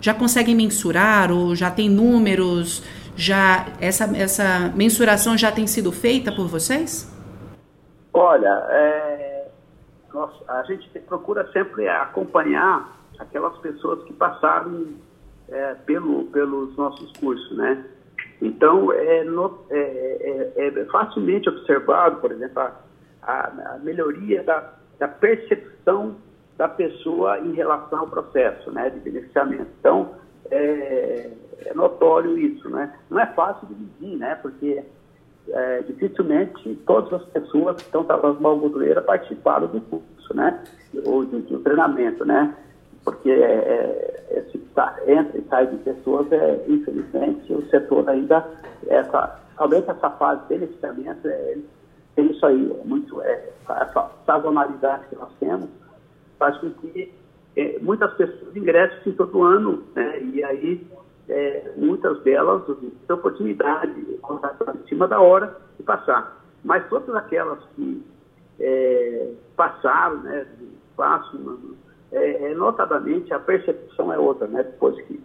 Já 0.01 0.15
conseguem 0.15 0.55
mensurar 0.55 1.33
ou 1.33 1.57
já 1.57 1.71
tem 1.71 1.89
números? 1.89 2.83
Já 3.19 3.67
essa, 3.81 4.05
essa 4.17 4.73
mensuração 4.77 5.37
já 5.37 5.51
tem 5.51 5.67
sido 5.67 5.91
feita 5.91 6.31
por 6.31 6.47
vocês? 6.47 7.13
Olha, 8.15 8.65
é, 8.71 9.49
nós, 10.15 10.31
a 10.47 10.63
gente 10.63 10.89
procura 11.01 11.45
sempre 11.53 11.89
acompanhar 11.89 12.97
aquelas 13.19 13.59
pessoas 13.59 14.05
que 14.05 14.13
passaram 14.13 14.87
é, 15.49 15.75
pelo, 15.85 16.27
pelos 16.27 16.77
nossos 16.77 17.11
cursos, 17.19 17.57
né? 17.57 17.85
Então, 18.41 18.93
é, 18.93 19.25
no, 19.25 19.65
é, 19.69 20.53
é, 20.57 20.69
é 20.69 20.85
facilmente 20.85 21.49
observado, 21.49 22.21
por 22.21 22.31
exemplo, 22.31 22.63
a, 22.63 22.73
a, 23.73 23.79
melhoria 23.83 24.45
da, 24.45 24.75
da, 24.97 25.09
percepção 25.09 26.15
da 26.57 26.69
pessoa 26.69 27.41
em 27.41 27.53
relação 27.53 27.99
ao 27.99 28.07
processo 28.07 28.71
né, 28.71 28.91
de 28.91 29.01
beneficiamento. 29.01 29.67
Então, 29.81 30.15
é, 30.53 31.31
é 31.65 31.75
notório 31.75 32.39
isso, 32.39 32.69
né? 32.69 32.95
Não 33.11 33.19
é 33.19 33.27
fácil 33.27 33.67
de 33.69 33.75
medir, 33.75 34.19
né? 34.19 34.35
Porque 34.37 34.83
é, 35.49 35.83
dificilmente 35.83 36.75
todas 36.87 37.13
as 37.13 37.25
pessoas 37.29 37.77
que 37.77 37.83
estão 37.83 38.05
trabalhando 38.05 38.41
na 38.41 38.49
algodoeira 38.49 39.01
participaram 39.03 39.67
do 39.67 39.81
curso, 39.81 40.35
né? 40.35 40.63
Ou 41.05 41.25
do, 41.25 41.41
do 41.41 41.59
treinamento, 41.61 42.25
né? 42.25 42.55
Porque 43.05 43.31
é, 43.31 43.35
é, 43.35 44.39
esse 44.39 44.59
entra 45.07 45.39
e 45.39 45.45
sai 45.49 45.67
de 45.67 45.77
pessoas, 45.79 46.31
é, 46.33 46.65
infelizmente, 46.69 47.53
o 47.53 47.69
setor 47.69 48.09
ainda, 48.09 48.47
essa, 48.87 49.41
talvez 49.57 49.89
essa 49.89 50.11
fase 50.11 50.43
de 50.43 50.49
beneficiamento, 50.49 51.27
é, 51.27 51.57
tem 52.15 52.31
isso 52.31 52.45
aí, 52.45 52.71
é 52.71 52.85
muito, 52.87 53.21
é, 53.23 53.51
essa 53.69 54.11
sazonalidade 54.27 55.07
que 55.09 55.17
nós 55.17 55.31
temos, 55.41 55.69
faz 56.39 56.57
com 56.59 56.71
que 56.71 57.13
é, 57.57 57.79
muitas 57.81 58.13
pessoas 58.15 58.55
ingressem 58.57 59.13
todo 59.15 59.43
ano, 59.43 59.83
né? 59.95 60.21
E 60.21 60.45
aí 60.45 60.87
é, 61.29 61.73
muitas 61.77 62.21
delas 62.23 62.65
têm 62.67 62.93
oportunidade 63.17 63.95
de 63.95 64.15
em 64.15 64.89
cima 64.89 65.07
da 65.07 65.21
hora 65.21 65.57
e 65.79 65.83
passar. 65.83 66.39
Mas 66.65 66.89
todas 66.89 67.15
aquelas 67.15 67.59
que 67.77 68.05
é, 68.59 69.33
passaram, 69.57 70.17
né, 70.23 70.47
passam, 70.97 71.59
é, 72.13 72.51
é, 72.51 72.55
notadamente 72.55 73.33
a 73.33 73.39
percepção 73.39 74.13
é 74.13 74.19
outra, 74.19 74.47
né, 74.49 74.65
que, 74.65 75.21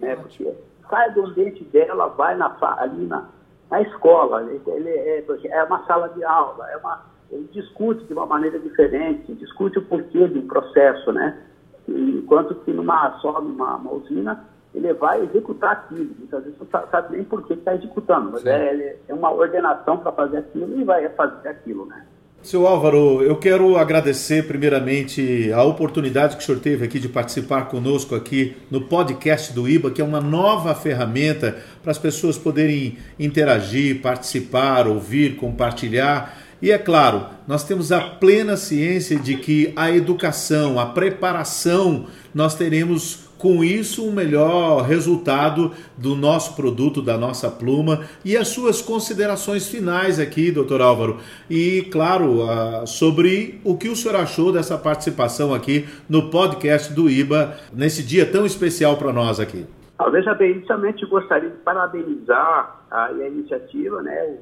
né, 0.00 0.16
porque 0.16 0.52
sai 0.88 1.12
do 1.12 1.26
ambiente 1.26 1.62
dela, 1.64 2.08
vai 2.08 2.36
na, 2.36 2.56
ali 2.78 3.06
na, 3.06 3.28
na 3.70 3.82
escola, 3.82 4.42
ele 4.42 4.88
é, 4.88 5.24
é 5.50 5.64
uma 5.64 5.84
sala 5.86 6.08
de 6.08 6.24
aula, 6.24 6.68
é 6.70 6.76
uma, 6.78 7.02
ele 7.30 7.48
discute 7.52 8.04
de 8.04 8.12
uma 8.12 8.26
maneira 8.26 8.58
diferente, 8.58 9.34
discute 9.34 9.78
o 9.78 9.84
porquê 9.84 10.26
do 10.26 10.42
processo, 10.42 11.12
né, 11.12 11.38
enquanto 11.86 12.54
que 12.56 12.72
numa, 12.72 13.18
só 13.20 13.40
numa 13.40 13.76
usina 13.92 14.53
ele 14.74 14.92
vai 14.94 15.22
executar 15.22 15.72
aquilo. 15.72 16.10
Muitas 16.18 16.42
vezes 16.44 16.58
não 16.58 16.88
sabe 16.90 17.16
nem 17.16 17.24
por 17.24 17.46
que 17.46 17.54
está 17.54 17.74
executando, 17.74 18.32
mas 18.32 18.44
é, 18.44 18.96
é, 19.08 19.14
uma 19.14 19.32
ordenação 19.32 19.98
para 19.98 20.12
fazer 20.12 20.38
aquilo 20.38 20.78
e 20.78 20.84
vai 20.84 21.08
fazer 21.10 21.48
aquilo, 21.48 21.86
né? 21.86 22.04
Seu 22.42 22.66
Álvaro, 22.66 23.22
eu 23.22 23.36
quero 23.36 23.78
agradecer 23.78 24.46
primeiramente 24.46 25.50
a 25.50 25.62
oportunidade 25.62 26.36
que 26.36 26.42
o 26.42 26.44
senhor 26.44 26.60
teve 26.60 26.84
aqui 26.84 27.00
de 27.00 27.08
participar 27.08 27.68
conosco 27.70 28.14
aqui 28.14 28.54
no 28.70 28.82
podcast 28.82 29.50
do 29.54 29.66
IBA, 29.66 29.90
que 29.90 30.02
é 30.02 30.04
uma 30.04 30.20
nova 30.20 30.74
ferramenta 30.74 31.56
para 31.82 31.90
as 31.90 31.96
pessoas 31.96 32.36
poderem 32.36 32.98
interagir, 33.18 34.02
participar, 34.02 34.86
ouvir, 34.86 35.36
compartilhar. 35.36 36.36
E 36.60 36.70
é 36.70 36.76
claro, 36.76 37.24
nós 37.48 37.64
temos 37.64 37.90
a 37.90 38.00
plena 38.00 38.58
ciência 38.58 39.18
de 39.18 39.36
que 39.36 39.72
a 39.74 39.90
educação, 39.90 40.78
a 40.78 40.84
preparação, 40.84 42.08
nós 42.34 42.54
teremos 42.54 43.23
com 43.38 43.62
isso 43.64 44.06
um 44.06 44.12
melhor 44.12 44.82
resultado 44.82 45.72
do 45.96 46.14
nosso 46.14 46.56
produto, 46.56 47.02
da 47.02 47.16
nossa 47.18 47.50
pluma 47.50 48.04
e 48.24 48.36
as 48.36 48.48
suas 48.48 48.80
considerações 48.80 49.68
finais 49.68 50.18
aqui, 50.18 50.50
doutor 50.50 50.80
Álvaro. 50.80 51.18
E, 51.48 51.82
claro, 51.90 52.40
sobre 52.86 53.60
o 53.64 53.76
que 53.76 53.88
o 53.88 53.96
senhor 53.96 54.16
achou 54.16 54.52
dessa 54.52 54.78
participação 54.78 55.54
aqui 55.54 55.86
no 56.08 56.30
podcast 56.30 56.92
do 56.92 57.08
IBA, 57.08 57.56
nesse 57.72 58.02
dia 58.02 58.24
tão 58.24 58.46
especial 58.46 58.96
para 58.96 59.12
nós 59.12 59.40
aqui. 59.40 59.66
Ah, 59.98 60.10
veja 60.10 60.34
bem, 60.34 60.52
inicialmente 60.52 61.06
gostaria 61.06 61.50
de 61.50 61.56
parabenizar 61.58 62.80
a, 62.90 63.06
a 63.06 63.28
iniciativa, 63.28 64.02
né? 64.02 64.36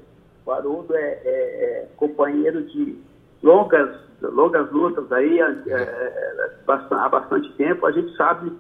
O 0.45 0.51
Haroldo 0.51 0.95
é, 0.95 1.21
é, 1.25 1.25
é 1.25 1.89
companheiro 1.97 2.65
de 2.65 2.99
longas, 3.43 3.91
longas 4.23 4.71
lutas 4.73 5.11
aí 5.13 5.41
é, 5.41 5.63
é, 5.67 5.73
é 5.73 6.51
há 6.67 7.09
bastante 7.09 7.53
tempo. 7.53 7.87
A 7.87 7.93
gente 7.93 8.17
sabe 8.17 8.53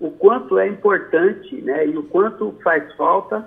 o 0.00 0.10
quanto 0.12 0.58
é 0.58 0.66
importante 0.66 1.60
né, 1.60 1.86
e 1.86 1.96
o 1.96 2.02
quanto 2.04 2.52
faz 2.64 2.90
falta 2.94 3.46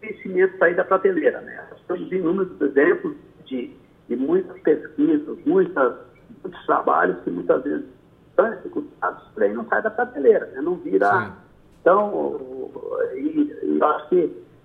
conhecimento 0.00 0.56
sair 0.58 0.76
da 0.76 0.84
prateleira. 0.84 1.40
Né? 1.40 1.60
Temos 1.88 2.10
inúmeros 2.12 2.60
exemplos 2.60 3.16
de, 3.46 3.72
de 4.08 4.16
muitas 4.16 4.58
pesquisas, 4.60 5.38
muitas, 5.44 5.94
muitos 6.42 6.66
trabalhos 6.66 7.16
que 7.24 7.30
muitas 7.30 7.62
vezes 7.64 7.86
estão 8.30 8.52
executados 8.52 9.24
para 9.34 9.48
não 9.48 9.66
sai 9.66 9.82
da 9.82 9.90
prateleira, 9.90 10.46
né? 10.46 10.60
não 10.60 10.76
vira. 10.76 11.10
Sim. 11.10 11.32
Então, 11.80 12.70
e, 13.14 13.52
e 13.62 13.78
eu 13.78 13.86
acho 13.86 14.08
que 14.08 14.16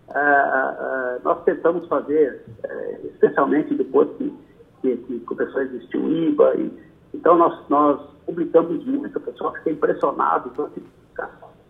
uh, 0.09 0.13
uh, 0.13 1.21
nós 1.23 1.43
tentamos 1.43 1.87
fazer, 1.87 2.43
uh, 2.63 3.07
especialmente 3.07 3.73
depois 3.75 4.09
que, 4.17 4.33
que, 4.81 4.97
que 4.97 5.19
começou 5.21 5.61
a 5.61 5.63
existir 5.63 5.97
o 5.97 6.09
IBA, 6.11 6.55
e, 6.55 6.90
então 7.13 7.37
nós, 7.37 7.67
nós 7.69 8.01
publicamos 8.25 8.83
muito, 8.85 9.17
o 9.17 9.21
pessoal 9.21 9.53
fica 9.55 9.71
impressionado 9.71 10.49
com 10.51 10.63
a 10.63 10.69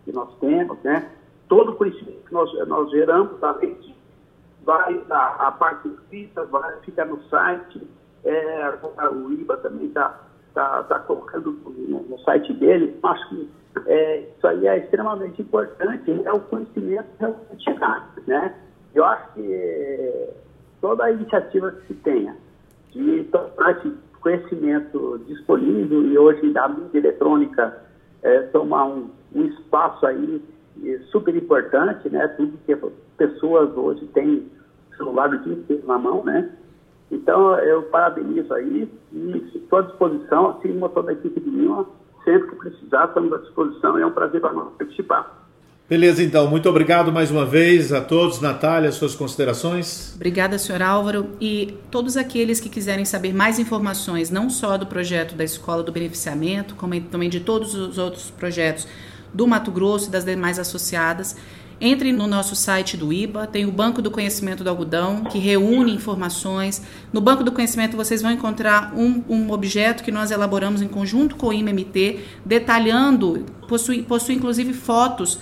que 0.04 0.12
nós 0.12 0.28
temos, 0.38 0.78
né? 0.82 1.10
Todo 1.48 1.72
o 1.72 1.76
conhecimento 1.76 2.24
que 2.26 2.32
nós, 2.32 2.68
nós 2.68 2.90
geramos, 2.90 3.42
além 3.42 3.74
de 3.74 3.94
vai 4.64 5.02
a, 5.10 5.48
a 5.48 5.52
parte 5.52 5.88
escrita, 5.88 6.44
vai 6.44 6.76
ficar 6.80 7.06
no 7.06 7.20
site, 7.24 7.82
é, 8.24 8.72
o 9.12 9.32
IBA 9.32 9.56
também 9.58 9.86
está 9.86 10.20
tá, 10.54 10.82
tá 10.84 10.98
colocando 11.00 11.52
no, 11.52 12.02
no, 12.02 12.18
site 12.20 12.52
dele, 12.54 12.96
acho 13.02 13.28
que 13.28 13.50
é, 13.86 14.20
isso 14.20 14.46
aí 14.46 14.66
é 14.66 14.78
extremamente 14.78 15.42
importante, 15.42 16.22
é 16.24 16.32
o 16.32 16.40
conhecimento 16.40 17.08
realmente 17.18 17.64
chegar, 17.64 18.12
né? 18.26 18.54
Eu 18.94 19.04
acho 19.04 19.32
que 19.32 20.28
toda 20.80 21.04
a 21.04 21.10
iniciativa 21.10 21.72
que 21.72 21.86
se 21.88 21.94
tenha 21.94 22.36
de 22.92 23.24
tornar 23.24 23.80
conhecimento 24.22 25.20
disponível 25.26 26.02
e 26.04 26.16
hoje 26.16 26.50
da 26.52 26.68
mídia 26.68 26.98
eletrônica 26.98 27.76
é, 28.22 28.42
tomar 28.42 28.84
um, 28.84 29.10
um, 29.34 29.44
espaço 29.46 30.06
aí 30.06 30.40
super 31.10 31.34
importante, 31.34 32.08
né? 32.08 32.26
Tudo 32.28 32.56
que 32.64 32.76
pessoas 33.18 33.76
hoje 33.76 34.06
têm 34.14 34.48
celular 34.96 35.30
o 35.30 35.38
dia 35.38 35.54
inteiro 35.54 35.86
na 35.86 35.98
mão, 35.98 36.24
né? 36.24 36.50
Então, 37.10 37.58
eu 37.58 37.82
parabenizo 37.84 38.54
aí 38.54 38.90
e 39.12 39.50
estou 39.54 39.80
à 39.80 39.82
disposição, 39.82 40.50
assim 40.50 40.72
como 40.72 40.88
toda 40.88 41.10
a 41.10 41.14
equipe 41.14 41.40
de 41.40 41.50
Lima, 41.50 41.86
sempre 42.24 42.48
que 42.50 42.56
precisar, 42.56 43.06
estamos 43.06 43.32
à 43.32 43.38
disposição 43.38 43.98
é 43.98 44.06
um 44.06 44.12
prazer 44.12 44.40
para 44.40 44.52
nós 44.52 44.72
participar. 44.78 45.41
Beleza, 45.92 46.22
então. 46.22 46.48
Muito 46.48 46.66
obrigado 46.70 47.12
mais 47.12 47.30
uma 47.30 47.44
vez 47.44 47.92
a 47.92 48.00
todos. 48.00 48.40
Natália, 48.40 48.90
suas 48.90 49.14
considerações? 49.14 50.14
Obrigada, 50.14 50.56
senhor 50.56 50.80
Álvaro. 50.80 51.36
E 51.38 51.74
todos 51.90 52.16
aqueles 52.16 52.58
que 52.58 52.70
quiserem 52.70 53.04
saber 53.04 53.34
mais 53.34 53.58
informações, 53.58 54.30
não 54.30 54.48
só 54.48 54.78
do 54.78 54.86
projeto 54.86 55.34
da 55.34 55.44
Escola 55.44 55.82
do 55.82 55.92
Beneficiamento, 55.92 56.74
como 56.76 56.98
também 56.98 57.28
de 57.28 57.40
todos 57.40 57.74
os 57.74 57.98
outros 57.98 58.30
projetos 58.30 58.88
do 59.34 59.46
Mato 59.46 59.70
Grosso 59.70 60.08
e 60.08 60.10
das 60.10 60.24
demais 60.24 60.58
associadas, 60.58 61.36
entre 61.78 62.10
no 62.10 62.26
nosso 62.26 62.56
site 62.56 62.96
do 62.96 63.12
IBA, 63.12 63.46
tem 63.46 63.66
o 63.66 63.70
Banco 63.70 64.00
do 64.00 64.10
Conhecimento 64.10 64.64
do 64.64 64.70
Algodão, 64.70 65.24
que 65.24 65.38
reúne 65.38 65.92
informações. 65.92 66.80
No 67.12 67.20
Banco 67.20 67.44
do 67.44 67.52
Conhecimento 67.52 67.98
vocês 67.98 68.22
vão 68.22 68.30
encontrar 68.30 68.94
um, 68.96 69.22
um 69.28 69.50
objeto 69.50 70.02
que 70.02 70.10
nós 70.10 70.30
elaboramos 70.30 70.80
em 70.80 70.88
conjunto 70.88 71.36
com 71.36 71.48
o 71.48 71.52
IMMT, 71.52 72.20
detalhando, 72.46 73.44
possui, 73.68 74.02
possui 74.02 74.36
inclusive 74.36 74.72
fotos 74.72 75.38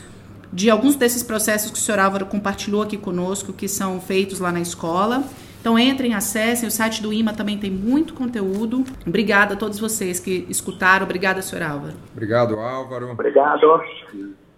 de 0.52 0.70
alguns 0.70 0.96
desses 0.96 1.22
processos 1.22 1.70
que 1.70 1.78
o 1.78 1.80
senhor 1.80 1.98
Álvaro 1.98 2.26
compartilhou 2.26 2.82
aqui 2.82 2.96
conosco, 2.96 3.52
que 3.52 3.68
são 3.68 4.00
feitos 4.00 4.40
lá 4.40 4.50
na 4.50 4.60
escola. 4.60 5.22
Então 5.60 5.78
entrem, 5.78 6.14
acessem, 6.14 6.66
o 6.66 6.72
site 6.72 7.02
do 7.02 7.12
IMA 7.12 7.34
também 7.34 7.58
tem 7.58 7.70
muito 7.70 8.14
conteúdo. 8.14 8.82
Obrigada 9.06 9.54
a 9.54 9.56
todos 9.56 9.78
vocês 9.78 10.18
que 10.18 10.46
escutaram. 10.48 11.04
Obrigada, 11.04 11.42
senhor 11.42 11.62
Álvaro. 11.62 11.94
Obrigado, 12.12 12.54
Álvaro. 12.58 13.10
Obrigado. 13.10 13.60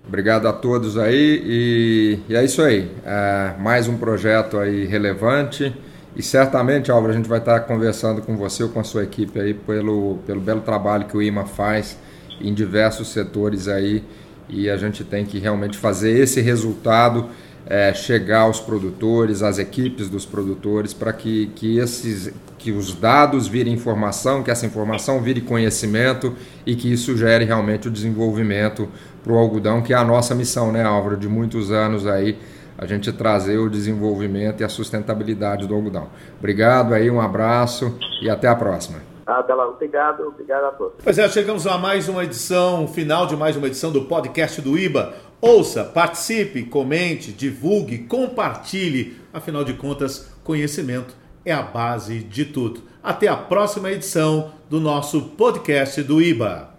Obrigado 0.07 0.47
a 0.47 0.53
todos 0.53 0.99
aí 0.99 1.43
e, 1.45 2.19
e 2.29 2.37
é 2.37 2.45
isso 2.45 2.63
aí. 2.63 2.91
É, 3.05 3.55
mais 3.59 3.89
um 3.89 3.97
projeto 3.97 4.59
aí 4.59 4.85
relevante 4.85 5.75
e 6.15 6.23
certamente, 6.23 6.91
Álvaro, 6.91 7.13
a 7.13 7.17
gente 7.17 7.29
vai 7.29 7.39
estar 7.39 7.61
conversando 7.61 8.21
com 8.21 8.37
você 8.37 8.63
ou 8.63 8.69
com 8.69 8.81
a 8.81 8.85
sua 8.85 9.03
equipe 9.03 9.41
aí 9.41 9.55
pelo, 9.55 10.19
pelo 10.27 10.41
belo 10.41 10.61
trabalho 10.61 11.07
que 11.07 11.17
o 11.17 11.23
IMA 11.23 11.47
faz 11.47 11.99
em 12.41 12.53
diversos 12.53 13.09
setores 13.09 13.67
aí 13.67 14.05
e 14.49 14.69
a 14.69 14.77
gente 14.77 15.05
tem 15.05 15.25
que 15.25 15.39
realmente 15.39 15.79
fazer 15.79 16.19
esse 16.19 16.41
resultado 16.41 17.29
é, 17.67 17.93
chegar 17.95 18.41
aos 18.41 18.61
produtores, 18.61 19.43
às 19.43 19.59
equipes 19.59 20.09
dos 20.09 20.27
produtores, 20.27 20.93
para 20.93 21.13
que, 21.13 21.47
que, 21.55 21.79
esses, 21.79 22.33
que 22.59 22.73
os 22.73 22.95
dados 22.95 23.47
virem 23.47 23.73
informação, 23.73 24.43
que 24.43 24.51
essa 24.51 24.67
informação 24.67 25.21
vire 25.21 25.41
conhecimento 25.41 26.35
e 26.67 26.75
que 26.75 26.93
isso 26.93 27.17
gere 27.17 27.45
realmente 27.45 27.89
o 27.89 27.91
desenvolvimento 27.91 28.89
para 29.23 29.33
o 29.33 29.39
algodão, 29.39 29.81
que 29.81 29.93
é 29.93 29.97
a 29.97 30.05
nossa 30.05 30.35
missão, 30.35 30.73
né, 30.73 30.83
Álvaro, 30.83 31.17
de 31.17 31.29
muitos 31.29 31.71
anos 31.71 32.07
aí, 32.07 32.37
a 32.77 32.87
gente 32.87 33.13
trazer 33.13 33.59
o 33.59 33.71
desenvolvimento 33.71 34.61
e 34.61 34.65
a 34.65 34.69
sustentabilidade 34.69 35.67
do 35.67 35.75
algodão. 35.75 36.09
Obrigado 36.39 36.95
aí, 36.95 37.11
um 37.11 37.21
abraço 37.21 37.97
e 38.21 38.29
até 38.29 38.49
a 38.49 38.57
próxima. 38.57 39.12
Até 39.27 39.55
lá, 39.55 39.69
obrigado, 39.69 40.27
obrigado 40.27 40.65
a 40.65 40.71
todos. 40.73 40.95
Pois 41.03 41.19
é, 41.19 41.29
chegamos 41.29 41.67
a 41.67 41.79
mais 41.79 42.09
uma 42.09 42.25
edição, 42.25 42.89
final 42.89 43.27
de 43.27 43.37
mais 43.37 43.57
uma 43.57 43.67
edição 43.67 43.93
do 43.93 44.05
podcast 44.05 44.61
do 44.61 44.79
IBA. 44.79 45.15
Ouça, 45.41 45.85
participe, 45.85 46.65
comente, 46.65 47.33
divulgue, 47.33 47.99
compartilhe. 47.99 49.17
Afinal 49.33 49.65
de 49.65 49.75
contas, 49.75 50.33
conhecimento 50.45 51.15
é 51.45 51.53
a 51.53 51.63
base 51.63 52.21
de 52.21 52.45
tudo. 52.45 52.83
Até 53.03 53.29
a 53.29 53.37
próxima 53.37 53.91
edição 53.91 54.53
do 54.69 54.81
nosso 54.81 55.23
podcast 55.31 56.03
do 56.03 56.21
IBA. 56.23 56.72